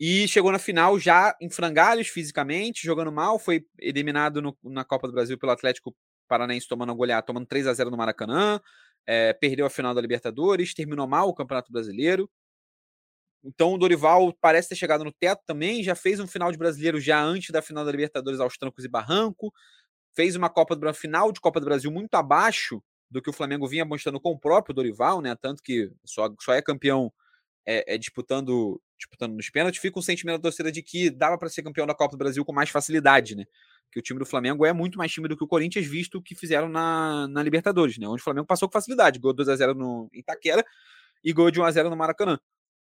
[0.00, 5.06] E chegou na final já em frangalhos fisicamente, jogando mal, foi eliminado no, na Copa
[5.06, 5.94] do Brasil pelo Atlético
[6.26, 8.58] Paranaense tomando goleada, tomando 3 a 0 no Maracanã,
[9.06, 12.30] é, perdeu a final da Libertadores, terminou mal o Campeonato Brasileiro.
[13.44, 16.98] Então o Dorival parece ter chegado no teto também, já fez um final de brasileiro
[16.98, 19.52] já antes da final da Libertadores aos trancos e barranco,
[20.14, 23.68] fez uma Copa do final de Copa do Brasil muito abaixo do que o Flamengo
[23.68, 25.34] vinha mostrando com o próprio Dorival, né?
[25.36, 27.12] Tanto que só, só é campeão
[27.66, 31.48] é, é disputando disputando nos pênaltis, fica um sentimento da torcida de que dava para
[31.48, 33.44] ser campeão da Copa do Brasil com mais facilidade, né?
[33.90, 36.22] Que o time do Flamengo é muito mais time do que o Corinthians, visto o
[36.22, 38.06] que fizeram na, na Libertadores, né?
[38.06, 40.64] Onde o Flamengo passou com facilidade, gol 2x0 no Itaquera
[41.24, 42.38] e gol de 1x0 no Maracanã.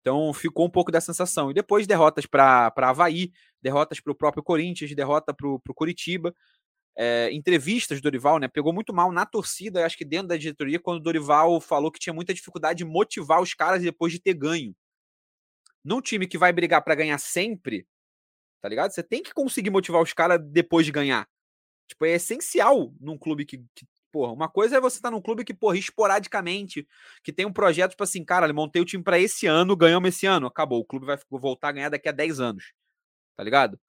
[0.01, 1.51] Então ficou um pouco dessa sensação.
[1.51, 3.31] E depois derrotas para Havaí,
[3.61, 6.33] derrotas para o próprio Corinthians, derrota para o Curitiba.
[6.97, 8.47] É, entrevistas do Dorival, né?
[8.49, 11.99] Pegou muito mal na torcida, acho que dentro da diretoria, quando o Dorival falou que
[11.99, 14.75] tinha muita dificuldade de motivar os caras depois de ter ganho.
[15.83, 17.87] Num time que vai brigar para ganhar sempre,
[18.61, 18.91] tá ligado?
[18.91, 21.27] Você tem que conseguir motivar os caras depois de ganhar.
[21.87, 25.21] Tipo, é essencial num clube que, que Porra, uma coisa é você estar tá num
[25.21, 26.87] clube que, porra, esporadicamente,
[27.23, 30.25] que tem um projeto, tipo assim, cara, montei o time para esse ano, ganhamos esse
[30.25, 30.79] ano, acabou.
[30.79, 32.73] O clube vai voltar a ganhar daqui a 10 anos.
[33.35, 33.79] Tá ligado?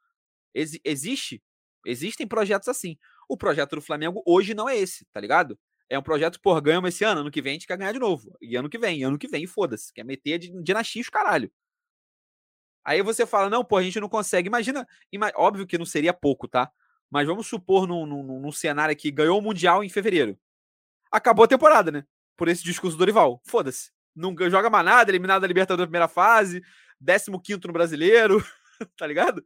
[0.54, 1.42] Ex existe.
[1.86, 2.98] Existem projetos assim.
[3.28, 5.58] O projeto do Flamengo hoje não é esse, tá ligado?
[5.88, 7.98] É um projeto, porra, ganhamos esse ano, ano que vem a gente quer ganhar de
[7.98, 8.36] novo.
[8.40, 9.92] E ano que vem, ano que vem, foda-se.
[9.92, 11.50] Quer meter de dinastia os caralho.
[12.84, 14.48] Aí você fala, não, pô, a gente não consegue.
[14.48, 16.70] Imagina, ima óbvio que não seria pouco, tá?
[17.10, 20.38] Mas vamos supor num, num, num cenário que ganhou o Mundial em fevereiro.
[21.10, 22.04] Acabou a temporada, né?
[22.36, 23.42] Por esse discurso do Dorival.
[23.44, 23.90] Foda-se.
[24.14, 26.62] Não joga mais nada, eliminado da Libertadores na primeira fase,
[27.00, 28.44] 15 no brasileiro,
[28.96, 29.44] tá ligado?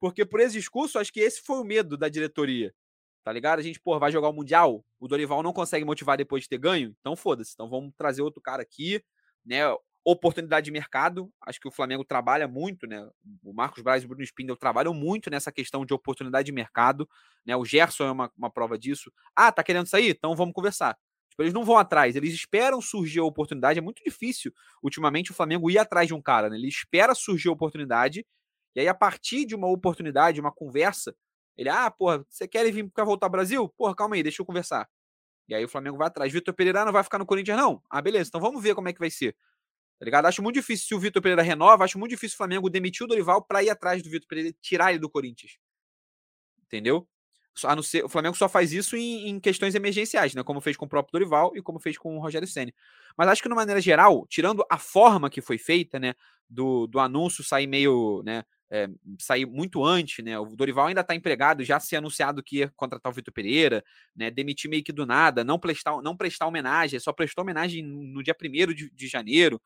[0.00, 2.74] Porque por esse discurso, acho que esse foi o medo da diretoria.
[3.22, 3.58] Tá ligado?
[3.58, 6.58] A gente, pô, vai jogar o Mundial, o Dorival não consegue motivar depois de ter
[6.58, 7.52] ganho, então foda-se.
[7.54, 9.02] Então vamos trazer outro cara aqui,
[9.44, 9.60] né?
[10.04, 11.32] Oportunidade de mercado.
[11.40, 13.08] Acho que o Flamengo trabalha muito, né?
[13.42, 17.08] O Marcos Braz e o Bruno Spindel trabalham muito nessa questão de oportunidade de mercado.
[17.46, 17.56] Né?
[17.56, 19.10] O Gerson é uma, uma prova disso.
[19.34, 20.10] Ah, tá querendo sair?
[20.10, 20.96] Então vamos conversar.
[21.30, 23.78] Tipo, eles não vão atrás, eles esperam surgir a oportunidade.
[23.78, 26.56] É muito difícil, ultimamente, o Flamengo ir atrás de um cara, né?
[26.56, 28.24] Ele espera surgir a oportunidade,
[28.74, 31.14] e aí, a partir de uma oportunidade, uma conversa,
[31.56, 33.68] ele, ah, porra, você quer vir para voltar ao Brasil?
[33.68, 34.88] Porra, calma aí, deixa eu conversar.
[35.48, 36.32] E aí o Flamengo vai atrás.
[36.32, 37.82] Vitor Pereira não vai ficar no Corinthians, não?
[37.88, 39.36] Ah, beleza, então vamos ver como é que vai ser.
[39.98, 40.26] Tá ligado?
[40.26, 43.08] Acho muito difícil se o Vitor Pereira renova, acho muito difícil o Flamengo demitir o
[43.08, 45.56] Dorival para ir atrás do Vitor Pereira, tirar ele do Corinthians.
[46.66, 47.06] Entendeu?
[47.62, 50.42] A não ser, o Flamengo só faz isso em, em, questões emergenciais, né?
[50.42, 52.72] Como fez com o próprio Dorival e como fez com o Rogério Senna.
[53.16, 56.14] Mas acho que, de maneira geral, tirando a forma que foi feita, né?
[56.50, 58.42] Do, do anúncio sair meio, né?
[58.68, 58.88] É,
[59.20, 60.36] sair muito antes, né?
[60.36, 63.84] O Dorival ainda está empregado, já se anunciado que ia contratar o Vitor Pereira,
[64.16, 64.32] né?
[64.32, 68.34] Demitir meio que do nada, não prestar, não prestar homenagem, só prestou homenagem no dia
[68.34, 69.62] 1 de, de janeiro.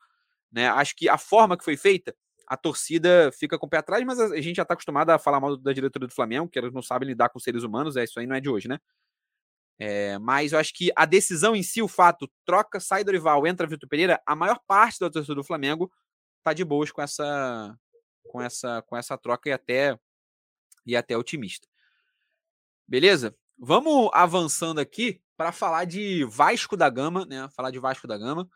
[0.51, 0.67] Né?
[0.69, 2.15] Acho que a forma que foi feita,
[2.47, 5.39] a torcida fica com o pé atrás, mas a gente já está acostumado a falar
[5.39, 8.19] mal da diretoria do Flamengo, que eles não sabem lidar com seres humanos, é isso
[8.19, 8.79] aí não é de hoje, né?
[9.77, 13.67] É, mas eu acho que a decisão em si, o fato, troca, sai Dorival, entra
[13.67, 15.89] Vitor Pereira, a maior parte da torcida do Flamengo
[16.43, 17.77] tá de boas com essa
[18.27, 19.97] com essa com essa troca e até
[20.85, 21.67] e até otimista.
[22.87, 23.35] Beleza?
[23.57, 27.47] Vamos avançando aqui para falar de Vasco da Gama, né?
[27.55, 28.49] Falar de Vasco da Gama.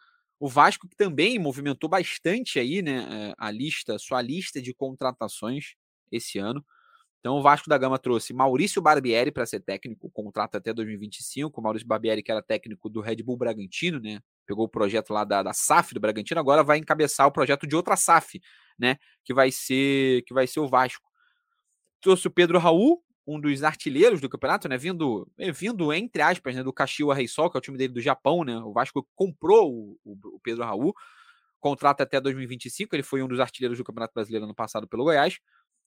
[0.43, 5.75] O Vasco que também movimentou bastante aí, né, eh, a lista, sua lista de contratações
[6.11, 6.61] esse ano.
[7.21, 11.57] Então o Vasco da Gama trouxe Maurício Barbieri para ser técnico, contrato até 2025.
[11.57, 14.19] O Maurício Barbieri que era técnico do Red Bull Bragantino, né?
[14.45, 17.77] Pegou o projeto lá da, da SAF do Bragantino, agora vai encabeçar o projeto de
[17.77, 18.41] outra SAF,
[18.77, 18.97] né?
[19.23, 21.09] Que vai ser que vai ser o Vasco.
[22.01, 24.77] Trouxe o Pedro Raul, um dos artilheiros do campeonato, né?
[24.77, 26.63] Vindo, eh, vindo entre aspas, né?
[26.63, 28.57] Do Kashiwa Reysol, que é o time dele do Japão, né?
[28.57, 30.93] O Vasco comprou o, o, Pedro Raul,
[31.59, 32.95] contrato até 2025.
[32.95, 35.39] Ele foi um dos artilheiros do Campeonato Brasileiro ano passado pelo Goiás.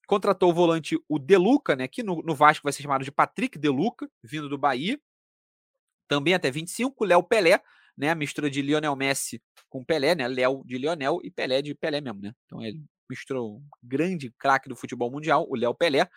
[0.07, 1.87] Contratou o volante o Deluca, né?
[1.87, 4.99] Que no, no Vasco vai ser chamado de Patrick Deluca, vindo do Bahia.
[6.09, 7.05] Também até 25.
[7.05, 7.61] Léo Pelé,
[7.97, 8.11] né?
[8.11, 10.26] A mistura de Lionel Messi com Pelé, né?
[10.26, 12.32] Léo de Lionel e Pelé de Pelé mesmo, né?
[12.47, 16.09] Então ele misturou um grande craque do futebol mundial, o Léo Pelé,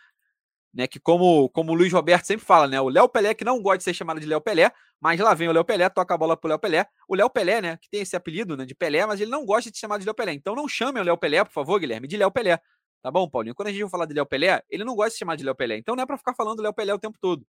[0.73, 0.87] né?
[0.87, 2.79] Que como, como o Luiz Roberto sempre fala, né?
[2.79, 5.47] O Léo Pelé, que não gosta de ser chamado de Léo Pelé, mas lá vem
[5.47, 6.85] o Léo Pelé, toca a bola pro Léo Pelé.
[7.07, 7.77] O Léo Pelé, né?
[7.77, 10.05] Que tem esse apelido né, de Pelé, mas ele não gosta de ser chamado de
[10.05, 10.33] Léo Pelé.
[10.33, 12.59] Então não chame o Léo Pelé, por favor, Guilherme, de Léo Pelé.
[13.01, 13.55] Tá bom, Paulinho?
[13.55, 15.45] Quando a gente vai falar de Léo Pelé, ele não gosta de ser chamado de
[15.45, 15.77] Léo Pelé.
[15.77, 17.45] Então não é pra ficar falando Léo Pelé o tempo todo.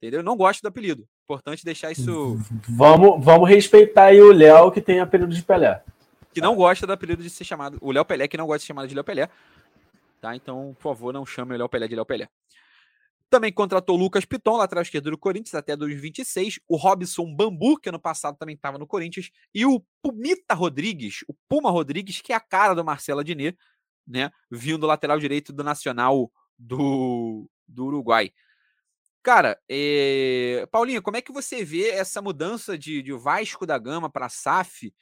[0.00, 0.22] Entendeu?
[0.22, 1.06] Não gosto do apelido.
[1.24, 2.38] Importante deixar isso.
[2.68, 5.82] Vamos, vamos respeitar aí o Léo que tem apelido de Pelé.
[6.32, 7.78] Que não gosta do apelido de ser chamado.
[7.80, 9.28] O Léo Pelé que não gosta de ser chamado de Léo Pelé.
[10.20, 10.36] Tá?
[10.36, 12.28] Então, por favor, não chame o Léo Pelé de Léo Pelé.
[13.30, 16.60] Também contratou o Lucas Piton, lateral esquerdo do Corinthians, até 2026.
[16.68, 19.30] O Robson Bambu, que ano passado também estava no Corinthians.
[19.52, 23.58] E o Pumita Rodrigues, o Puma Rodrigues, que é a cara do Marcelo Adnet,
[24.06, 24.30] né?
[24.50, 28.32] Vindo lateral direito do Nacional do, do Uruguai.
[29.22, 30.68] Cara, é...
[30.70, 34.92] Paulinho, como é que você vê essa mudança de, de Vasco da Gama para SAF?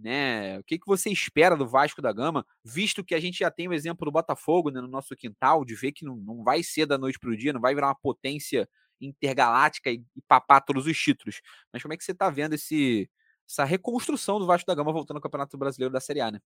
[0.00, 0.58] Né?
[0.58, 3.68] O que, que você espera do Vasco da Gama, visto que a gente já tem
[3.68, 6.86] o exemplo do Botafogo né, no nosso quintal, de ver que não, não vai ser
[6.86, 8.68] da noite para o dia, não vai virar uma potência
[9.00, 11.40] intergaláctica e, e papar todos os títulos.
[11.72, 13.08] Mas como é que você está vendo esse,
[13.48, 16.40] essa reconstrução do Vasco da Gama voltando ao Campeonato Brasileiro da Série A, né?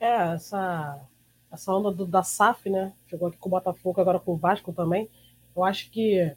[0.00, 1.00] É, essa,
[1.50, 2.92] essa onda do, da SAF, né?
[3.06, 5.08] Chegou aqui com o Botafogo, agora com o Vasco também.
[5.54, 6.34] Eu acho que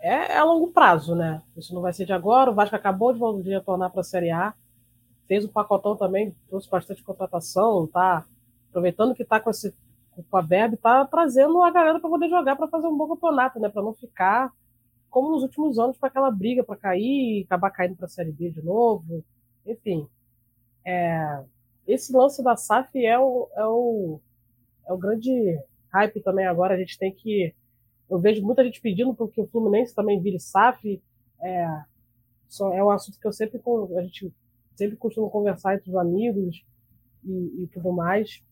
[0.00, 1.42] é, é a longo prazo, né?
[1.56, 2.50] Isso não vai ser de agora.
[2.50, 4.54] O Vasco acabou de retornar para a Série A.
[5.26, 8.24] Fez o pacotão também, trouxe bastante contratação, tá
[8.68, 9.72] aproveitando que tá com, esse,
[10.28, 13.60] com a verba, tá trazendo a galera para poder jogar, para fazer um bom campeonato,
[13.60, 13.68] né?
[13.68, 14.52] Para não ficar
[15.10, 18.50] como nos últimos anos, para aquela briga para cair, acabar caindo para a Série B
[18.50, 19.24] de novo.
[19.66, 20.08] Enfim,
[20.84, 21.42] é,
[21.86, 24.20] esse lance da SAF é o, é, o,
[24.86, 25.58] é o grande
[25.92, 26.74] hype também agora.
[26.74, 27.54] A gente tem que.
[28.10, 31.00] Eu vejo muita gente pedindo porque o Fluminense também vire SAF.
[31.40, 31.82] É,
[32.74, 33.60] é um assunto que eu sempre.
[33.96, 34.32] A gente
[34.74, 36.64] sempre costuma conversar entre os amigos
[37.24, 38.42] e, e tudo mais.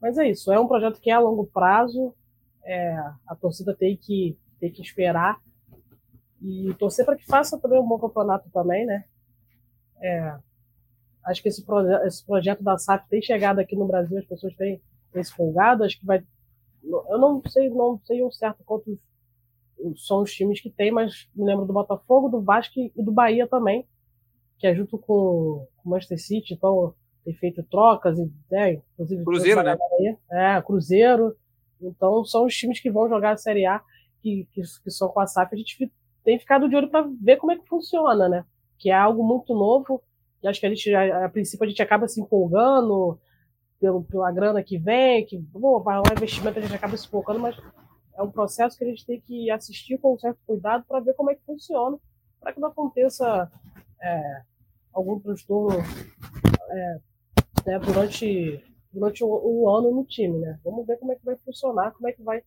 [0.00, 2.14] Mas é isso, é um projeto que é a longo prazo.
[2.64, 5.40] É, a torcida tem que, tem que esperar
[6.42, 9.04] e torcer para que faça também um bom campeonato também, né?
[10.00, 10.36] É,
[11.24, 14.54] acho que esse, proje esse projeto da SAF tem chegado aqui no Brasil, as pessoas
[14.54, 14.80] têm,
[15.12, 16.22] têm se folgado, acho que vai.
[16.86, 18.96] Eu não sei, não sei um certo quantos
[19.96, 23.46] são os times que tem, mas me lembro do Botafogo, do Vasco e do Bahia
[23.46, 23.86] também,
[24.58, 29.62] que é junto com o Manchester City, então tem feito trocas, e, né, inclusive Cruzeiro,
[29.62, 29.76] né?
[30.30, 31.36] É, Cruzeiro.
[31.80, 33.82] Então são os times que vão jogar a Série A
[34.22, 35.52] que, que, que são com a SAF.
[35.52, 35.90] A gente
[36.24, 38.44] tem ficado de olho para ver como é que funciona, né?
[38.78, 40.02] Que é algo muito novo.
[40.42, 43.18] E acho que a gente, a, a princípio, a gente acaba se empolgando
[43.80, 47.40] pelo, pela grana que vem, que pô, vai lá investimento, a gente acaba se empolgando,
[47.40, 47.56] mas
[48.14, 51.14] é um processo que a gente tem que assistir com um certo cuidado para ver
[51.14, 51.98] como é que funciona,
[52.40, 53.50] para que não aconteça
[54.00, 54.42] é,
[54.92, 55.78] algum transtorno
[56.70, 57.00] é,
[57.66, 60.58] né, durante, durante o, o, ano no time, né?
[60.64, 62.42] Vamos ver como é que vai funcionar, como é que vai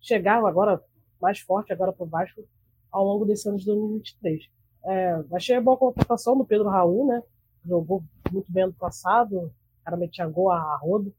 [0.00, 0.82] chegar agora
[1.20, 2.42] mais forte agora para o Vasco
[2.90, 4.48] ao longo desse ano de 2023.
[4.84, 7.22] É, achei boa contratação do Pedro Raul, né?
[7.64, 9.52] Jogou muito bem ano passado,
[9.82, 11.14] o cara metia gol a rodo.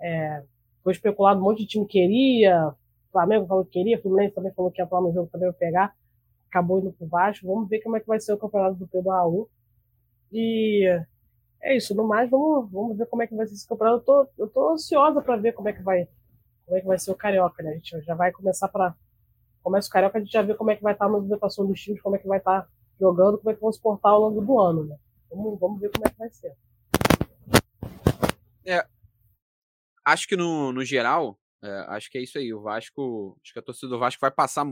[0.00, 0.42] É,
[0.84, 2.74] foi especulado, um monte de time queria,
[3.12, 5.94] Flamengo falou que queria, Fluminense também falou que ia falar no jogo, também vai pegar.
[6.48, 7.46] Acabou indo pro Vasco.
[7.46, 9.50] Vamos ver como é que vai ser o campeonato do Pedro Raul.
[10.32, 10.86] E
[11.60, 13.98] é isso, no mais, vamos, vamos ver como é que vai ser esse campeonato.
[13.98, 16.08] Eu tô, eu tô ansiosa para ver como é que vai
[16.64, 17.70] como é que vai ser o Carioca, né?
[17.70, 18.94] A gente já vai começar para
[19.62, 21.80] começa o Carioca, a gente já vê como é que vai estar a movimentação dos
[21.80, 24.40] times, como é que vai estar jogando, como é que vão se portar ao longo
[24.40, 24.96] do ano, né?
[25.30, 26.52] Vamos, vamos ver como é que vai ser.
[28.64, 28.86] É,
[30.04, 32.52] acho que no, no geral, é, acho que é isso aí.
[32.52, 34.66] O Vasco, acho que a torcida do Vasco vai passar.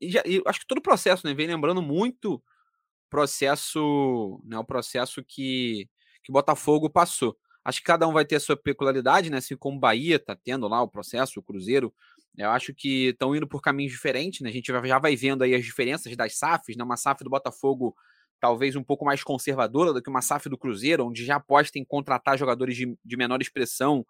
[0.00, 1.34] E, já, e acho que todo o processo, né?
[1.34, 2.42] Vem lembrando muito
[3.10, 4.58] processo, né?
[4.58, 5.88] O processo que,
[6.22, 7.36] que Botafogo passou.
[7.64, 9.38] Acho que cada um vai ter a sua peculiaridade, né?
[9.38, 11.92] Assim como o Bahia tá tendo lá o processo, o Cruzeiro
[12.36, 14.48] eu acho que estão indo por caminhos diferentes, né?
[14.48, 16.84] A gente já vai vendo aí as diferenças das SAFs, né?
[16.84, 17.94] Uma SAF do Botafogo
[18.40, 21.84] talvez um pouco mais conservadora do que uma SAF do Cruzeiro, onde já aposta em
[21.84, 24.04] contratar jogadores de, de menor expressão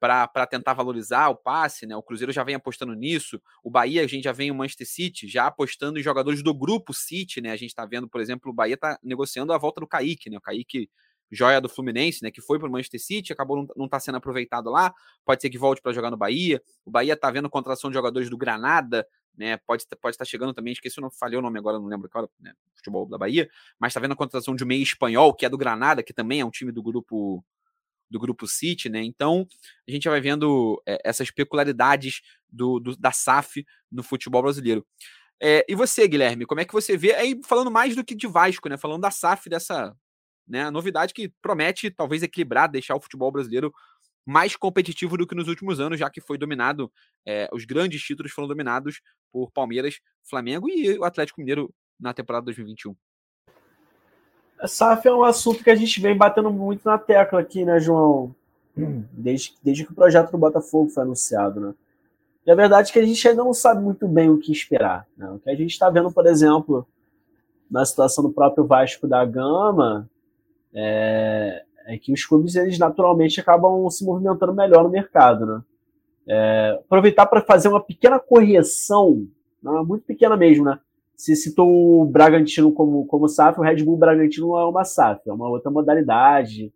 [0.00, 1.96] para tentar valorizar o passe, né?
[1.96, 3.40] O Cruzeiro já vem apostando nisso.
[3.64, 6.94] O Bahia, a gente já vem o Manchester City já apostando em jogadores do grupo
[6.94, 7.50] City, né?
[7.50, 10.38] A gente está vendo, por exemplo, o Bahia está negociando a volta do Kaique, né?
[10.38, 10.88] O Kaique
[11.30, 14.16] joia do Fluminense, né, que foi para o Manchester City, acabou não estar tá sendo
[14.16, 16.62] aproveitado lá, pode ser que volte para jogar no Bahia.
[16.84, 19.06] O Bahia está vendo contratação de jogadores do Granada,
[19.36, 22.08] né, pode pode estar tá chegando também, esqueci, não falhei o nome agora, não lembro
[22.08, 23.48] qual, né, futebol da Bahia,
[23.78, 26.40] mas está vendo a contratação de um meio espanhol, que é do Granada, que também
[26.40, 27.44] é um time do grupo
[28.10, 29.02] do grupo City, né?
[29.02, 29.46] Então
[29.86, 34.86] a gente vai vendo é, essas peculiaridades do, do, da SAF no futebol brasileiro.
[35.40, 37.14] É, e você, Guilherme, como é que você vê?
[37.14, 38.76] Aí falando mais do que de Vasco, né?
[38.76, 39.94] Falando da SAF dessa
[40.48, 40.70] né?
[40.70, 43.72] Novidade que promete talvez equilibrar, deixar o futebol brasileiro
[44.24, 46.92] mais competitivo do que nos últimos anos, já que foi dominado,
[47.26, 49.00] é, os grandes títulos foram dominados
[49.32, 52.94] por Palmeiras, Flamengo e o Atlético Mineiro na temporada 2021.
[54.60, 57.78] A SAF é um assunto que a gente vem batendo muito na tecla aqui, né,
[57.80, 58.34] João?
[58.76, 61.74] Desde, desde que o projeto do Botafogo foi anunciado, né?
[62.46, 65.06] E a verdade é que a gente ainda não sabe muito bem o que esperar.
[65.16, 65.28] Né?
[65.30, 66.86] O que a gente está vendo, por exemplo,
[67.70, 70.08] na situação do próprio Vasco da Gama,
[70.80, 75.62] é, é, que os clubes eles naturalmente acabam se movimentando melhor no mercado, né?
[76.28, 79.26] É, aproveitar para fazer uma pequena correção,
[79.62, 80.78] né, muito pequena mesmo, né?
[81.16, 85.32] Se citou o Bragantino como, como SAF, o Red Bull Bragantino é uma SAF, é
[85.32, 86.72] uma outra modalidade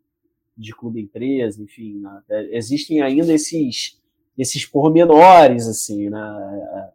[0.56, 2.00] de clube-empresa, enfim.
[2.00, 2.22] Né?
[2.28, 4.00] É, existem ainda esses,
[4.36, 6.90] esses pormenores, assim, né?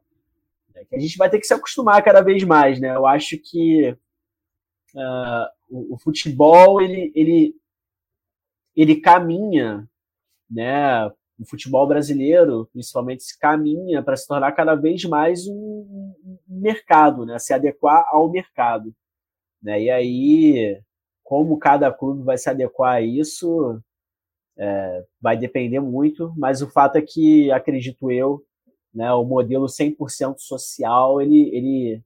[0.75, 2.95] É, que a gente vai ter que se acostumar cada vez mais, né?
[2.95, 3.95] Eu acho que
[4.95, 7.55] uh, o, o, futebol ele, ele,
[8.75, 9.87] ele caminha,
[10.49, 11.07] né?
[11.39, 16.13] O futebol brasileiro, principalmente, se caminha para se tornar cada vez mais um,
[16.47, 17.37] mercado, né?
[17.39, 18.93] Se adequar ao mercado,
[19.61, 19.81] né?
[19.81, 20.81] E aí,
[21.23, 23.81] como cada clube vai se adequar a isso,
[24.59, 28.43] É, vai depender muito, mas o fato é que, acredito eu,
[28.93, 32.03] né, o modelo 100% social, ele, ele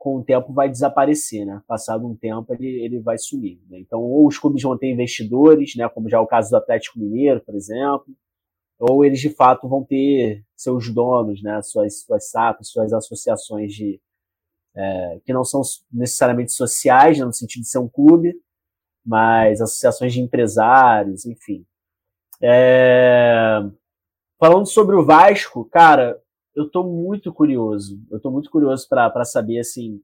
[0.00, 1.62] com o tempo vai desaparecer, né?
[1.68, 3.60] Passado um tempo ele, ele vai sumir.
[3.68, 3.80] Né?
[3.80, 5.86] Então, ou os clubes vão ter investidores, né?
[5.90, 8.06] Como já é o caso do Atlético Mineiro, por exemplo,
[8.78, 11.60] ou eles de fato vão ter seus donos, né?
[11.60, 14.00] Suas suas SAPs, suas associações de
[14.74, 15.60] é, que não são
[15.92, 17.26] necessariamente sociais, né?
[17.26, 18.34] no sentido de ser um clube,
[19.04, 21.66] mas associações de empresários, enfim.
[22.42, 23.60] É...
[24.38, 26.18] Falando sobre o Vasco, cara,
[26.60, 28.00] eu estou muito curioso.
[28.10, 30.00] Eu estou muito curioso para saber, assim,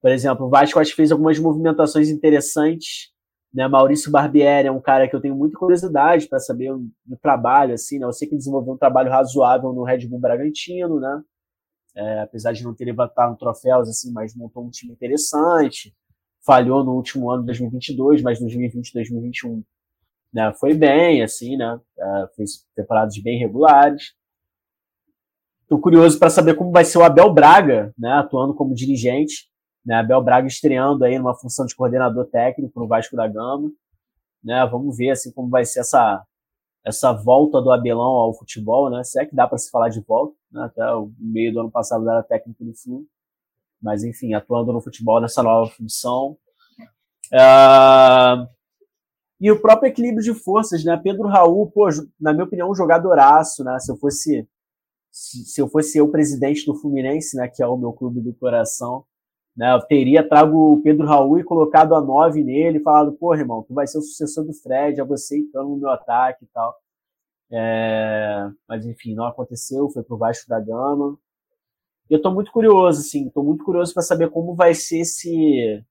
[0.00, 3.10] por exemplo, o Vasco acho que fez algumas movimentações interessantes.
[3.52, 3.66] Né?
[3.66, 6.72] Maurício Barbieri é um cara que eu tenho muita curiosidade para saber
[7.04, 8.06] do trabalho, assim, né?
[8.06, 11.22] Eu sei que desenvolveu um trabalho razoável no Red Bull Bragantino, né?
[11.96, 15.92] É, apesar de não ter levantado troféus, assim, mas montou um time interessante.
[16.46, 19.64] Falhou no último ano de 2022, mas 2020 2021
[20.32, 21.80] né, foi bem, assim, né?
[21.98, 24.14] É, fez temporadas bem regulares.
[25.70, 29.48] Estou curioso para saber como vai ser o Abel Braga, né, atuando como dirigente.
[29.86, 33.70] Né, Abel Braga estreando aí numa função de coordenador técnico no Vasco da Gama.
[34.42, 36.26] Né, vamos ver assim como vai ser essa
[36.84, 39.04] essa volta do Abelão ao futebol, né?
[39.04, 40.64] Se é que dá para se falar de volta, né?
[40.64, 43.04] Até o meio do ano passado era técnico do Flu,
[43.80, 46.36] mas enfim, atuando no futebol nessa nova função.
[47.32, 48.48] Uh...
[49.38, 50.98] E o próprio equilíbrio de forças, né?
[51.00, 51.86] Pedro Raul, pô,
[52.18, 53.78] na minha opinião, um jogadoraço, né?
[53.78, 54.48] Se eu fosse
[55.10, 58.34] se, se eu fosse eu presidente do Fluminense, né, que é o meu clube do
[58.34, 59.04] coração,
[59.56, 63.34] né, eu teria trago o Pedro Raul e colocado a 9 nele e falado, pô,
[63.34, 66.48] irmão, tu vai ser o sucessor do Fred, é você entrando no meu ataque e
[66.48, 66.74] tal.
[67.52, 71.18] É, mas enfim, não aconteceu, foi pro Vasco da Gama.
[72.08, 75.84] Eu tô muito curioso, assim, tô muito curioso para saber como vai ser esse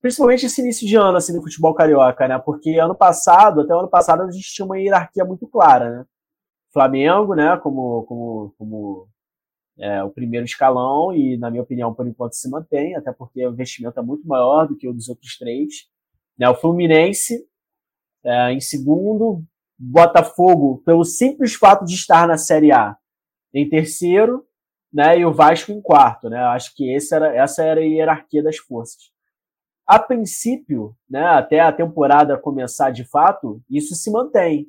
[0.00, 2.38] principalmente esse início de ano assim no futebol carioca, né?
[2.38, 6.04] Porque ano passado, até o ano passado a gente tinha uma hierarquia muito clara, né?
[6.74, 9.08] Flamengo, né, como, como, como
[9.78, 13.52] é, o primeiro escalão e, na minha opinião, por enquanto se mantém, até porque o
[13.52, 15.72] investimento é muito maior do que o dos outros três.
[16.36, 17.46] Né, o Fluminense
[18.24, 19.44] é, em segundo,
[19.78, 22.96] Botafogo, pelo simples fato de estar na Série A,
[23.52, 24.44] em terceiro,
[24.92, 26.28] né, e o Vasco em quarto.
[26.28, 29.12] Né, acho que esse era, essa era a hierarquia das forças.
[29.86, 34.66] A princípio, né, até a temporada começar de fato, isso se mantém.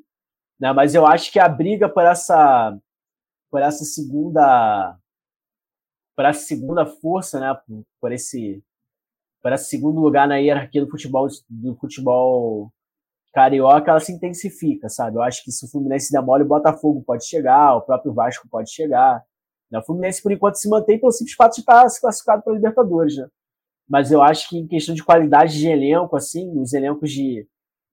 [0.59, 0.71] Né?
[0.73, 2.77] Mas eu acho que a briga por essa,
[3.51, 4.97] por essa segunda,
[6.15, 7.53] por essa segunda força, né?
[7.67, 8.63] Por, por esse,
[9.45, 12.71] esse segundo lugar na hierarquia do futebol, do futebol
[13.33, 15.17] carioca, ela se intensifica, sabe?
[15.17, 18.47] Eu acho que se o Fluminense der mole, o Botafogo pode chegar, o próprio Vasco
[18.49, 19.21] pode chegar.
[19.69, 19.77] Né?
[19.77, 22.55] O Fluminense, por enquanto, se mantém pelo simples fato de estar se classificado para a
[22.55, 23.27] Libertadores, né?
[23.87, 27.47] Mas eu acho que em questão de qualidade de elenco, assim, os elencos de,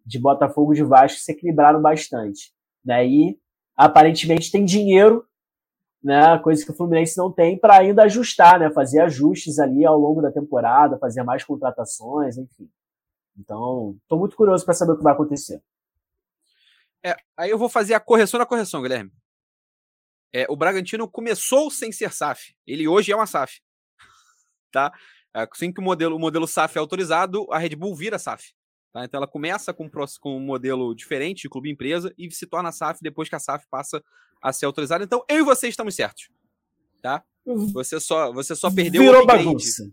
[0.05, 2.53] de Botafogo e de Vasco se equilibraram bastante.
[2.84, 3.38] Daí,
[3.76, 5.26] aparentemente, tem dinheiro,
[6.03, 9.98] né, coisa que o Fluminense não tem, para ainda ajustar, né, fazer ajustes ali ao
[9.98, 12.68] longo da temporada, fazer mais contratações, enfim.
[13.38, 15.62] Então, estou muito curioso para saber o que vai acontecer.
[17.05, 19.12] É, aí eu vou fazer a correção na correção, Guilherme.
[20.32, 22.55] É, o Bragantino começou sem ser SAF.
[22.66, 23.61] Ele hoje é uma SAF.
[24.72, 24.90] Tá?
[25.34, 28.55] Assim que o modelo, o modelo SAF é autorizado, a Red Bull vira SAF.
[28.93, 29.05] Tá?
[29.05, 29.88] Então ela começa com,
[30.20, 34.03] com um modelo diferente de clube-empresa e se torna SAF depois que a SAF passa
[34.43, 35.03] a ser autorizada.
[35.03, 36.28] Então eu e você estamos certos.
[37.01, 37.24] Tá?
[37.45, 37.72] Uhum.
[37.72, 39.45] Você só, você só perdeu Virou o upgrade.
[39.45, 39.90] Bagunça.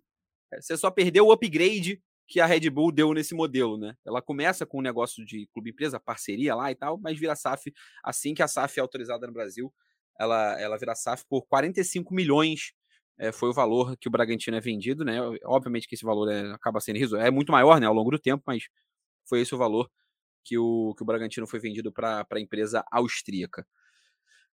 [0.52, 3.96] É, você só perdeu o upgrade que a Red Bull deu nesse modelo, né?
[4.06, 7.74] Ela começa com um negócio de clube-empresa, parceria lá e tal, mas vira SAF
[8.04, 9.74] assim que a SAF é autorizada no Brasil.
[10.20, 12.74] Ela, ela vira SAF por 45 milhões
[13.20, 15.20] é, foi o valor que o Bragantino é vendido, né?
[15.44, 18.42] Obviamente que esse valor é, acaba sendo é muito maior, né, ao longo do tempo,
[18.48, 18.64] mas
[19.30, 19.90] foi esse o valor
[20.44, 23.68] que o, que o Bragantino foi vendido para a empresa austríaca.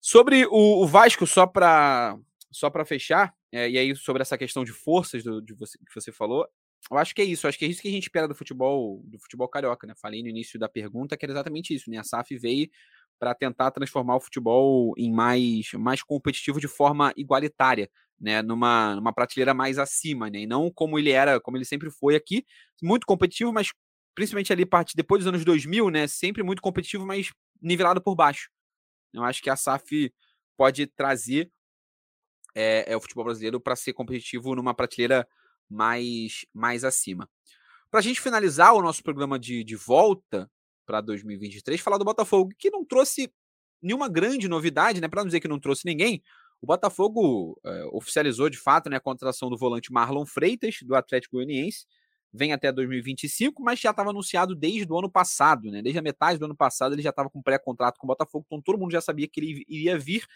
[0.00, 2.18] Sobre o, o Vasco, só para
[2.50, 6.12] só fechar, é, e aí sobre essa questão de forças do, de você, que você
[6.12, 6.46] falou,
[6.90, 9.02] eu acho que é isso, acho que é isso que a gente espera do futebol,
[9.04, 9.94] do futebol carioca, né?
[9.96, 11.98] Falei no início da pergunta que era exatamente isso, né?
[11.98, 12.68] A SAF veio
[13.18, 17.88] para tentar transformar o futebol em mais, mais competitivo de forma igualitária,
[18.20, 18.42] né?
[18.42, 20.40] Numa, numa prateleira mais acima, né?
[20.40, 22.44] E não como ele era, como ele sempre foi aqui,
[22.82, 23.70] muito competitivo, mas
[24.14, 28.50] principalmente ali parte depois dos anos 2000, né, sempre muito competitivo, mas nivelado por baixo.
[29.12, 30.12] Eu acho que a SAF
[30.56, 31.50] pode trazer
[32.54, 35.26] é, é o futebol brasileiro para ser competitivo numa prateleira
[35.68, 37.28] mais, mais acima.
[37.90, 40.50] Para a gente finalizar o nosso programa de, de volta
[40.86, 43.32] para 2023, falar do Botafogo, que não trouxe
[43.80, 45.08] nenhuma grande novidade, né?
[45.08, 46.22] Para não dizer que não trouxe ninguém,
[46.60, 51.36] o Botafogo é, oficializou de fato né, a contratação do volante Marlon Freitas, do Atlético
[51.36, 51.86] Goianiense,
[52.32, 55.82] vem até 2025, mas já estava anunciado desde o ano passado, né?
[55.82, 58.60] Desde a metade do ano passado ele já estava com pré-contrato com o Botafogo, então
[58.62, 60.26] todo mundo já sabia que ele iria vir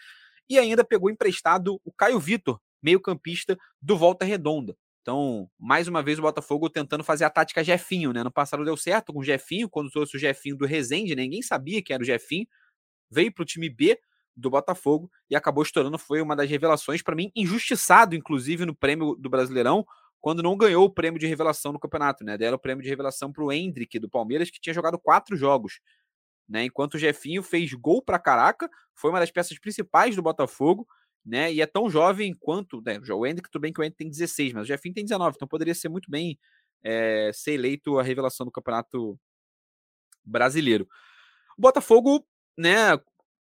[0.49, 4.77] e ainda pegou emprestado o Caio Vitor, meio-campista do Volta Redonda.
[5.01, 8.23] Então, mais uma vez o Botafogo tentando fazer a tática Jefinho, né?
[8.23, 11.23] No passado deu certo com o Jefinho, quando trouxe o Jefinho do Resende, né?
[11.23, 12.45] ninguém sabia que era o Jefinho,
[13.09, 13.97] veio para o time B
[14.35, 19.15] do Botafogo e acabou estourando, foi uma das revelações para mim, injustiçado inclusive no prêmio
[19.15, 19.85] do Brasileirão,
[20.27, 22.37] quando não ganhou o prêmio de revelação no campeonato, né?
[22.37, 25.79] Deram o prêmio de revelação para o Hendrick do Palmeiras, que tinha jogado quatro jogos,
[26.49, 26.65] né?
[26.65, 30.85] Enquanto o Jefinho fez gol para caraca, foi uma das peças principais do Botafogo,
[31.25, 31.53] né?
[31.53, 32.81] E é tão jovem quanto.
[32.81, 35.37] Né, o Hendrick, tudo bem que o Hendrick tem 16, mas o Jefinho tem 19,
[35.37, 36.37] então poderia ser muito bem
[36.83, 39.17] é, ser eleito a revelação do campeonato
[40.25, 40.89] brasileiro.
[41.57, 42.99] O Botafogo, né?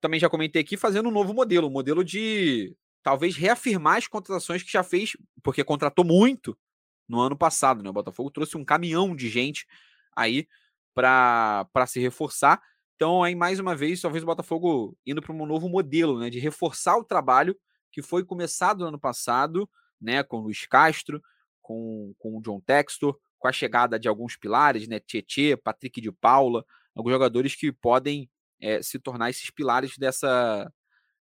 [0.01, 4.61] Também já comentei aqui, fazendo um novo modelo, um modelo de talvez reafirmar as contratações
[4.61, 6.57] que já fez, porque contratou muito
[7.07, 7.89] no ano passado, né?
[7.89, 9.65] O Botafogo trouxe um caminhão de gente
[10.15, 10.47] aí
[10.93, 12.61] para se reforçar.
[12.95, 16.39] Então, aí mais uma vez, talvez o Botafogo indo para um novo modelo, né, de
[16.39, 17.55] reforçar o trabalho
[17.91, 21.21] que foi começado no ano passado, né, com o Luiz Castro,
[21.61, 26.11] com, com o John Textor, com a chegada de alguns pilares, né, Tietê, Patrick de
[26.11, 28.29] Paula, alguns jogadores que podem
[28.61, 30.71] é, se tornar esses pilares dessa,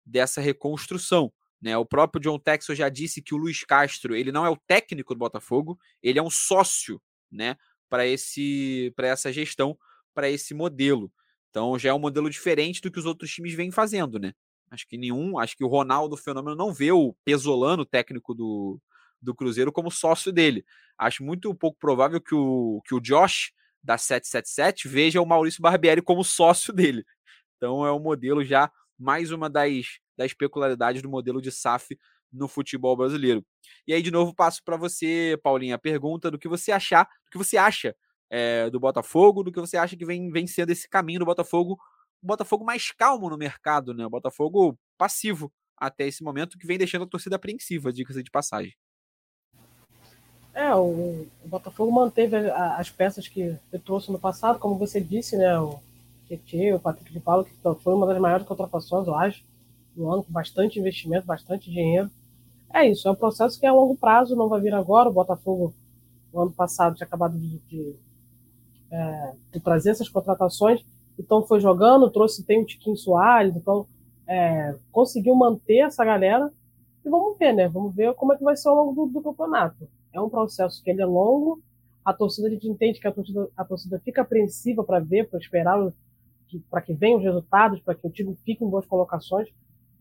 [0.07, 1.33] dessa reconstrução.
[1.65, 1.79] Né?
[1.79, 5.15] O próprio John Texel já disse que o Luiz Castro ele não é o técnico
[5.15, 7.01] do Botafogo, ele é um sócio
[7.33, 7.57] né,
[7.89, 9.75] para esse para essa gestão,
[10.13, 11.11] para esse modelo.
[11.49, 14.35] Então já é um modelo diferente do que os outros times vêm fazendo, né?
[14.71, 18.79] Acho que nenhum, acho que o Ronaldo Fenômeno não vê o Pesolano, técnico do,
[19.23, 20.67] do Cruzeiro, como sócio dele.
[20.99, 23.53] Acho muito pouco provável que o, que o Josh
[23.83, 27.07] da 777 veja o Maurício Barbieri como sócio dele.
[27.57, 31.97] Então é um modelo já mais uma das das peculiaridades do modelo de SAF
[32.33, 33.45] no futebol brasileiro.
[33.87, 37.31] E aí, de novo, passo para você, Paulinha, a pergunta do que você achar, do
[37.31, 37.95] que você acha
[38.29, 41.79] é, do Botafogo, do que você acha que vem, vem sendo esse caminho do Botafogo,
[42.23, 44.05] o Botafogo mais calmo no mercado, né?
[44.07, 48.75] O Botafogo passivo até esse momento, que vem deixando a torcida apreensiva, diga-se de passagem.
[50.55, 55.59] É, o, o Botafogo manteve as peças que trouxe no passado, como você disse, né?
[55.59, 55.81] O
[56.27, 59.45] Tietchan, o Patrick de Paulo, que foi uma das maiores contratações, eu acho
[59.97, 62.11] no ano, com bastante investimento, bastante dinheiro.
[62.73, 65.09] É isso, é um processo que é a longo prazo, não vai vir agora.
[65.09, 65.75] O Botafogo,
[66.33, 67.95] no ano passado, tinha acabado de, de,
[68.91, 70.85] é, de trazer essas contratações,
[71.19, 73.87] então foi jogando, trouxe, tem o Tiquinho Soares, então
[74.27, 76.51] é, conseguiu manter essa galera.
[77.05, 77.69] E vamos ver, né?
[77.69, 79.89] Vamos ver como é que vai ser ao longo do, do campeonato.
[80.13, 81.61] É um processo que ele é longo,
[82.05, 85.39] a torcida a gente entende que a torcida, a torcida fica apreensiva para ver, para
[85.39, 85.91] esperar,
[86.71, 89.49] para que venham os resultados, para que o time fique em boas colocações.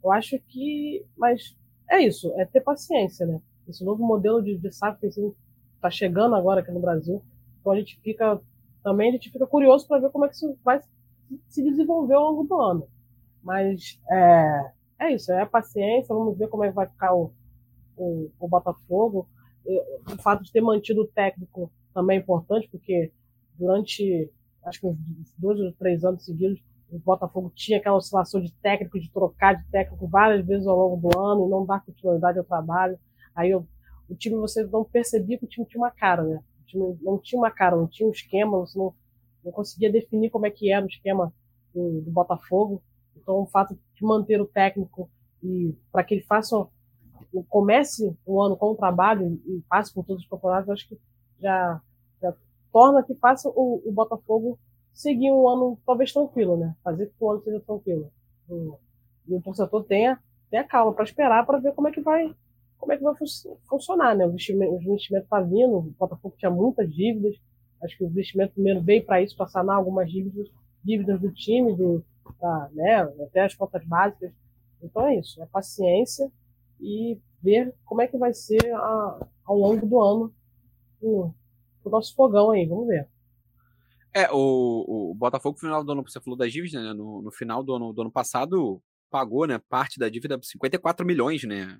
[0.03, 1.05] Eu acho que.
[1.17, 1.55] Mas
[1.89, 3.41] é isso, é ter paciência, né?
[3.67, 7.23] Esse novo modelo de, de SAF está chegando agora aqui no Brasil.
[7.59, 8.39] Então a gente fica.
[8.83, 10.81] Também a gente fica curioso para ver como é que isso vai
[11.47, 12.87] se desenvolver ao longo do ano.
[13.41, 17.31] Mas é, é isso, é paciência, vamos ver como é que vai ficar o,
[17.95, 19.27] o, o Botafogo.
[19.65, 23.11] O fato de ter mantido o técnico também é importante, porque
[23.57, 24.29] durante
[24.65, 24.97] acho que uns
[25.37, 26.61] dois ou três anos seguidos
[26.95, 31.09] o Botafogo tinha aquela oscilação de técnico, de trocar de técnico várias vezes ao longo
[31.09, 32.99] do ano e não dar continuidade ao trabalho.
[33.35, 33.65] Aí eu,
[34.07, 36.39] o time, você não percebia que o time tinha uma cara, né?
[36.61, 38.93] O time não tinha uma cara, não tinha um esquema, você não,
[39.43, 41.33] não conseguia definir como é que era o esquema
[41.73, 42.81] do, do Botafogo.
[43.17, 45.09] Então, o fato de manter o técnico
[45.41, 46.67] e para que ele faça
[47.49, 50.99] comece o ano com o trabalho e passe por todos os campeonatos, acho que
[51.39, 51.81] já,
[52.21, 52.33] já
[52.71, 54.59] torna que faça o, o Botafogo
[54.93, 56.75] seguir um ano talvez tranquilo, né?
[56.83, 58.11] Fazer que o ano seja tranquilo.
[59.27, 60.19] E o torcedor tenha,
[60.49, 62.33] tenha calma para esperar para ver como é que vai
[62.77, 63.25] como é que vai fun
[63.69, 64.25] funcionar, né?
[64.25, 67.35] O investimento, o investimento tá vindo, o Botafogo tinha muitas dívidas,
[67.81, 70.49] acho que o investimento primeiro veio para isso, para sanar algumas dívidas,
[70.83, 72.03] dívidas do time, do,
[72.41, 73.01] da, né?
[73.23, 74.31] até as contas básicas.
[74.81, 76.29] Então é isso, é paciência
[76.81, 80.33] e ver como é que vai ser a, ao longo do ano
[81.01, 81.31] o,
[81.85, 83.07] o nosso fogão aí, vamos ver.
[84.13, 86.93] É, o, o Botafogo, no final do ano, você falou das dívidas, né?
[86.93, 89.59] No, no final do ano, do ano passado, pagou, né?
[89.69, 91.77] Parte da dívida, 54 milhões, né?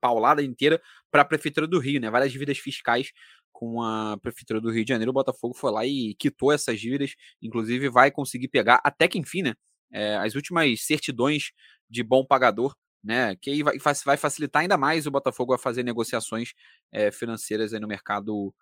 [0.00, 0.80] Paulada inteira
[1.10, 2.10] para a Prefeitura do Rio, né?
[2.10, 3.12] Várias dívidas fiscais
[3.52, 5.10] com a Prefeitura do Rio de Janeiro.
[5.10, 9.42] O Botafogo foi lá e quitou essas dívidas, inclusive vai conseguir pegar, até que enfim,
[9.42, 9.54] né?
[9.92, 11.52] É, as últimas certidões
[11.88, 13.34] de bom pagador né?
[13.36, 16.52] Que aí vai, vai facilitar ainda mais o Botafogo a fazer negociações
[16.92, 18.54] é, financeiras aí no mercado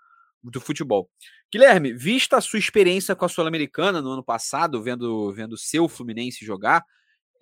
[0.43, 1.11] do futebol.
[1.53, 6.45] Guilherme, vista a sua experiência com a Sul-Americana no ano passado, vendo vendo seu Fluminense
[6.45, 6.85] jogar,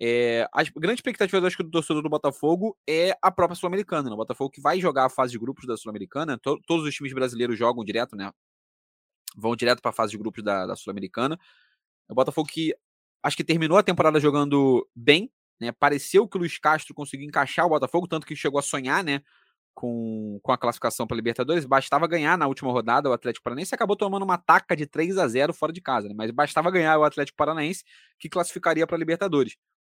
[0.01, 4.07] É, a grande expectativa acho, do torcedor do Botafogo é a própria Sul-Americana.
[4.09, 4.13] Né?
[4.13, 6.37] O Botafogo que vai jogar a fase de grupos da Sul-Americana.
[6.39, 8.31] To, todos os times brasileiros jogam direto, né?
[9.35, 11.37] Vão direto para a fase de grupos da, da Sul-Americana.
[12.09, 12.73] O Botafogo que
[13.21, 15.29] acho que terminou a temporada jogando bem,
[15.59, 15.73] né?
[15.73, 19.21] Pareceu que o Luiz Castro conseguiu encaixar o Botafogo, tanto que chegou a sonhar, né?
[19.79, 23.95] Com, com a classificação para Libertadores, bastava ganhar na última rodada o Atlético Paranaense acabou
[23.95, 26.13] tomando uma taca de 3 a 0 fora de casa, né?
[26.13, 27.85] mas bastava ganhar o Atlético Paranaense
[28.19, 29.55] que classificaria para Libertadores.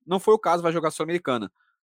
[0.06, 1.50] Não foi o caso, vai jogar Sul-Americana.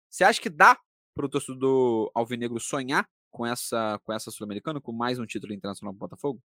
[0.10, 0.80] Você acha que dá
[1.14, 5.94] para o torcedor alvinegro sonhar com essa, com essa Sul-Americana, com mais um título internacional
[5.94, 6.42] para o Botafogo?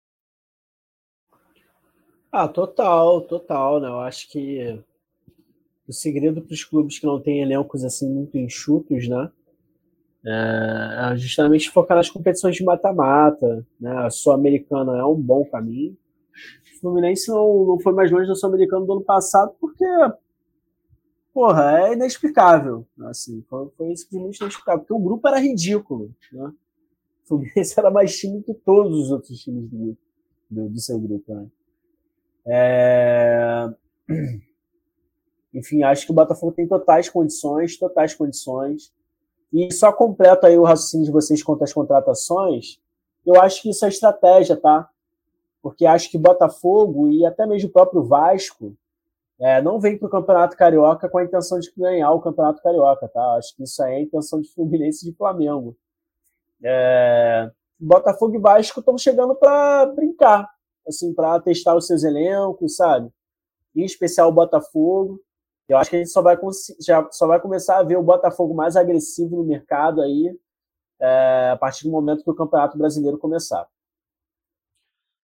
[2.30, 3.89] Ah, total, total, né?
[3.89, 4.80] Eu acho que
[5.89, 9.32] o segredo para os clubes que não têm elencos assim muito enxutos, né?
[10.26, 13.90] É, é justamente focar nas competições de mata-mata, né?
[14.06, 15.96] A Sul-Americana é um bom caminho.
[16.76, 19.84] O Fluminense não, não foi mais longe da Sul-Americana do ano passado porque,
[21.32, 22.86] porra, é inexplicável.
[23.02, 26.52] Assim, foi, foi simplesmente inexplicável, porque o grupo era ridículo, né?
[27.24, 29.96] O Fluminense era mais time que todos os outros times do,
[30.50, 31.46] do, do seu grupo, né?
[32.46, 33.68] É...
[35.54, 38.92] Enfim, acho que o Botafogo tem totais condições, totais condições.
[39.55, 42.80] E só completo aí o raciocínio de vocês quanto às contratações,
[43.24, 44.90] eu acho que isso é estratégia, tá?
[45.62, 48.76] Porque acho que Botafogo e até mesmo o próprio Vasco
[49.38, 53.07] é, não vem para o Campeonato Carioca com a intenção de ganhar o Campeonato Carioca,
[53.07, 53.36] tá?
[53.36, 55.76] Acho que isso aí é a intenção de Fluminense e de Flamengo.
[56.61, 57.48] É,
[57.78, 60.50] Botafogo e Vasco estão chegando para brincar,
[60.86, 63.09] assim, para testar os seus elencos, sabe?
[63.76, 65.20] Em especial o Botafogo.
[65.68, 66.36] Eu acho que a gente só vai,
[66.80, 70.38] já, só vai começar a ver o Botafogo mais agressivo no mercado aí
[71.00, 73.66] é, a partir do momento que o Campeonato Brasileiro começar.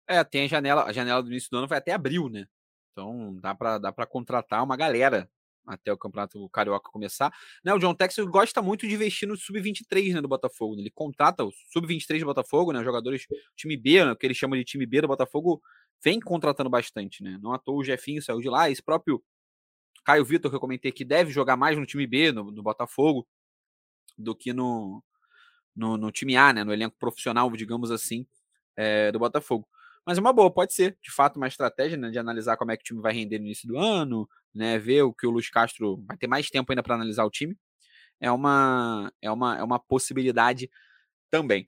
[0.08, 2.48] É, tem a janela, a janela do início do ano vai até abril, né?
[2.92, 5.30] Então dá para dá para contratar uma galera
[5.66, 7.32] até o Campeonato Carioca começar.
[7.64, 10.76] Né, o John Texas gosta muito de investir no sub-23 né, do Botafogo.
[10.76, 10.82] Né?
[10.82, 13.26] Ele contrata o sub-23 do Botafogo, né, jogadores
[13.56, 15.62] time B, né, que ele chama de time B do Botafogo,
[16.04, 17.24] vem contratando bastante.
[17.24, 17.38] Né?
[17.42, 19.24] Não à toa o Jefinho saiu de lá, esse próprio
[20.04, 23.28] Caio Vitor, que eu comentei que deve jogar mais no time B, no, no Botafogo,
[24.18, 25.04] do que no,
[25.76, 28.26] no, no, time A, né, no elenco profissional, digamos assim,
[28.76, 29.68] é, do Botafogo.
[30.06, 32.78] Mas é uma boa, pode ser, de fato, uma estratégia né, de analisar como é
[32.78, 35.50] que o time vai render no início do ano, né, ver o que o Luiz
[35.50, 37.56] Castro vai ter mais tempo ainda para analisar o time.
[38.20, 40.70] É uma, é, uma, é uma possibilidade
[41.30, 41.66] também.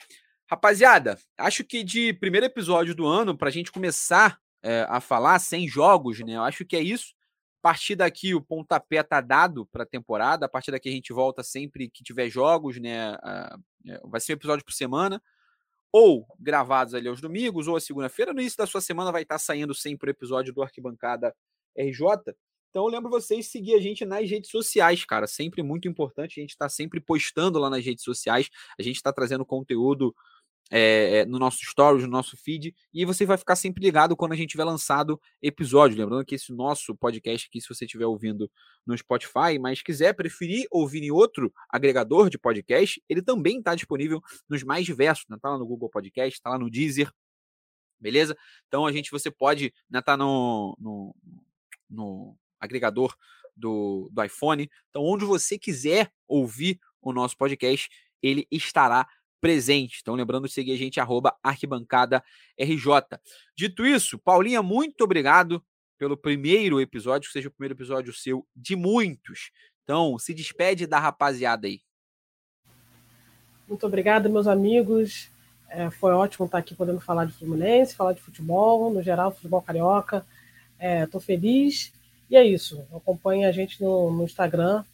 [0.50, 5.40] Rapaziada, acho que de primeiro episódio do ano, para a gente começar é, a falar
[5.40, 6.36] sem jogos, né?
[6.36, 7.14] Eu acho que é isso.
[7.64, 10.46] A partir daqui o pontapé tá dado para a temporada.
[10.46, 13.14] A partir daqui a gente volta sempre que tiver jogos, né?
[13.16, 15.24] Uh, vai ser um episódio por semana,
[15.90, 18.34] ou gravados ali aos domingos, ou a segunda-feira.
[18.34, 21.34] No início da sua semana vai estar tá saindo sempre o episódio do Arquibancada
[21.74, 22.36] RJ.
[22.70, 25.26] Então, eu lembro vocês seguir a gente nas redes sociais, cara.
[25.26, 26.42] Sempre muito importante.
[26.42, 28.50] A gente está sempre postando lá nas redes sociais.
[28.78, 30.14] A gente está trazendo conteúdo
[30.76, 34.36] é, no nosso stories, no nosso feed, e você vai ficar sempre ligado quando a
[34.36, 35.96] gente tiver lançado episódio.
[35.96, 38.50] Lembrando que esse nosso podcast aqui, se você estiver ouvindo
[38.84, 44.20] no Spotify, mas quiser preferir ouvir em outro agregador de podcast, ele também está disponível
[44.50, 45.38] nos mais diversos, né?
[45.40, 47.14] Tá lá no Google Podcast, tá lá no Deezer,
[48.00, 48.36] beleza?
[48.68, 51.16] Então a gente, você pode, né, tá no, no,
[51.88, 53.16] no agregador
[53.56, 54.68] do, do iPhone.
[54.90, 57.92] Então, onde você quiser ouvir o nosso podcast,
[58.24, 59.08] ele estará
[59.44, 60.00] presente.
[60.02, 62.24] Então, lembrando de seguir a gente, arroba arquibancada
[62.58, 63.20] RJ.
[63.54, 65.62] Dito isso, Paulinha, muito obrigado
[65.98, 69.52] pelo primeiro episódio, que seja o primeiro episódio seu de muitos.
[69.84, 71.82] Então, se despede da rapaziada aí.
[73.68, 75.30] Muito obrigada, meus amigos.
[75.68, 79.62] É, foi ótimo estar aqui podendo falar de Fluminense, falar de futebol, no geral, futebol
[79.62, 80.26] carioca.
[80.80, 81.92] Estou é, feliz.
[82.30, 82.82] E é isso.
[82.96, 84.86] Acompanhe a gente no, no Instagram,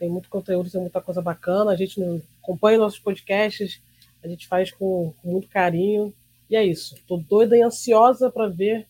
[0.00, 1.70] tem muito conteúdo, tem muita coisa bacana.
[1.70, 2.00] A gente
[2.44, 3.82] acompanha nossos podcasts,
[4.22, 6.14] a gente faz com, com muito carinho.
[6.48, 6.94] E é isso.
[6.94, 8.86] Estou doida e ansiosa para ver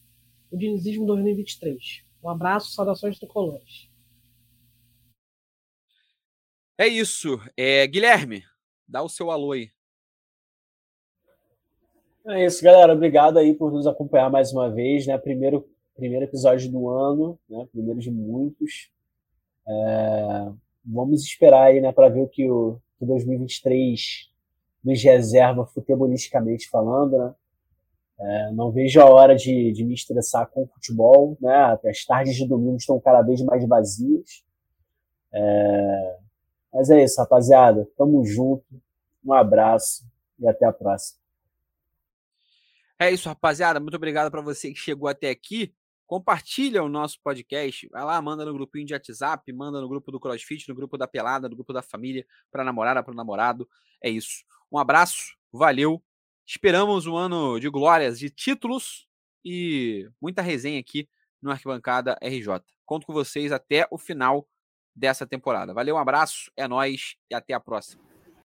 [0.50, 2.04] o Dinizismo 2023.
[2.22, 3.88] Um abraço, saudações tricolores.
[6.76, 7.40] É isso.
[7.56, 8.44] É, Guilherme,
[8.86, 9.70] dá o seu alô aí.
[12.26, 12.92] É isso, galera.
[12.92, 15.16] Obrigado aí por nos acompanhar mais uma vez, né?
[15.16, 17.68] Primeiro, primeiro episódio do ano, né?
[17.70, 18.90] Primeiro de muitos.
[19.68, 20.52] É
[20.84, 24.30] vamos esperar aí, né, para ver o que o que 2023
[24.84, 27.34] nos reserva futebolisticamente falando, né?
[28.16, 31.78] É, não vejo a hora de, de me estressar com o futebol, né?
[31.84, 34.44] As tardes de domingo estão cada vez mais vazias.
[35.32, 36.18] É,
[36.72, 37.88] mas é isso, rapaziada.
[37.96, 38.64] Tamo junto.
[39.24, 40.04] Um abraço
[40.38, 41.18] e até a próxima.
[42.98, 43.80] É isso, rapaziada.
[43.80, 45.74] Muito obrigado para você que chegou até aqui.
[46.14, 47.88] Compartilha o nosso podcast.
[47.88, 51.08] Vai lá, manda no grupinho de WhatsApp, manda no grupo do CrossFit, no grupo da
[51.08, 53.68] Pelada, no grupo da família, para namorada, para namorado.
[54.00, 54.44] É isso.
[54.70, 56.00] Um abraço, valeu.
[56.46, 59.08] Esperamos um ano de glórias, de títulos
[59.44, 61.08] e muita resenha aqui
[61.42, 62.62] no Arquibancada RJ.
[62.86, 64.48] Conto com vocês até o final
[64.94, 65.74] dessa temporada.
[65.74, 68.13] Valeu, um abraço, é nós e até a próxima.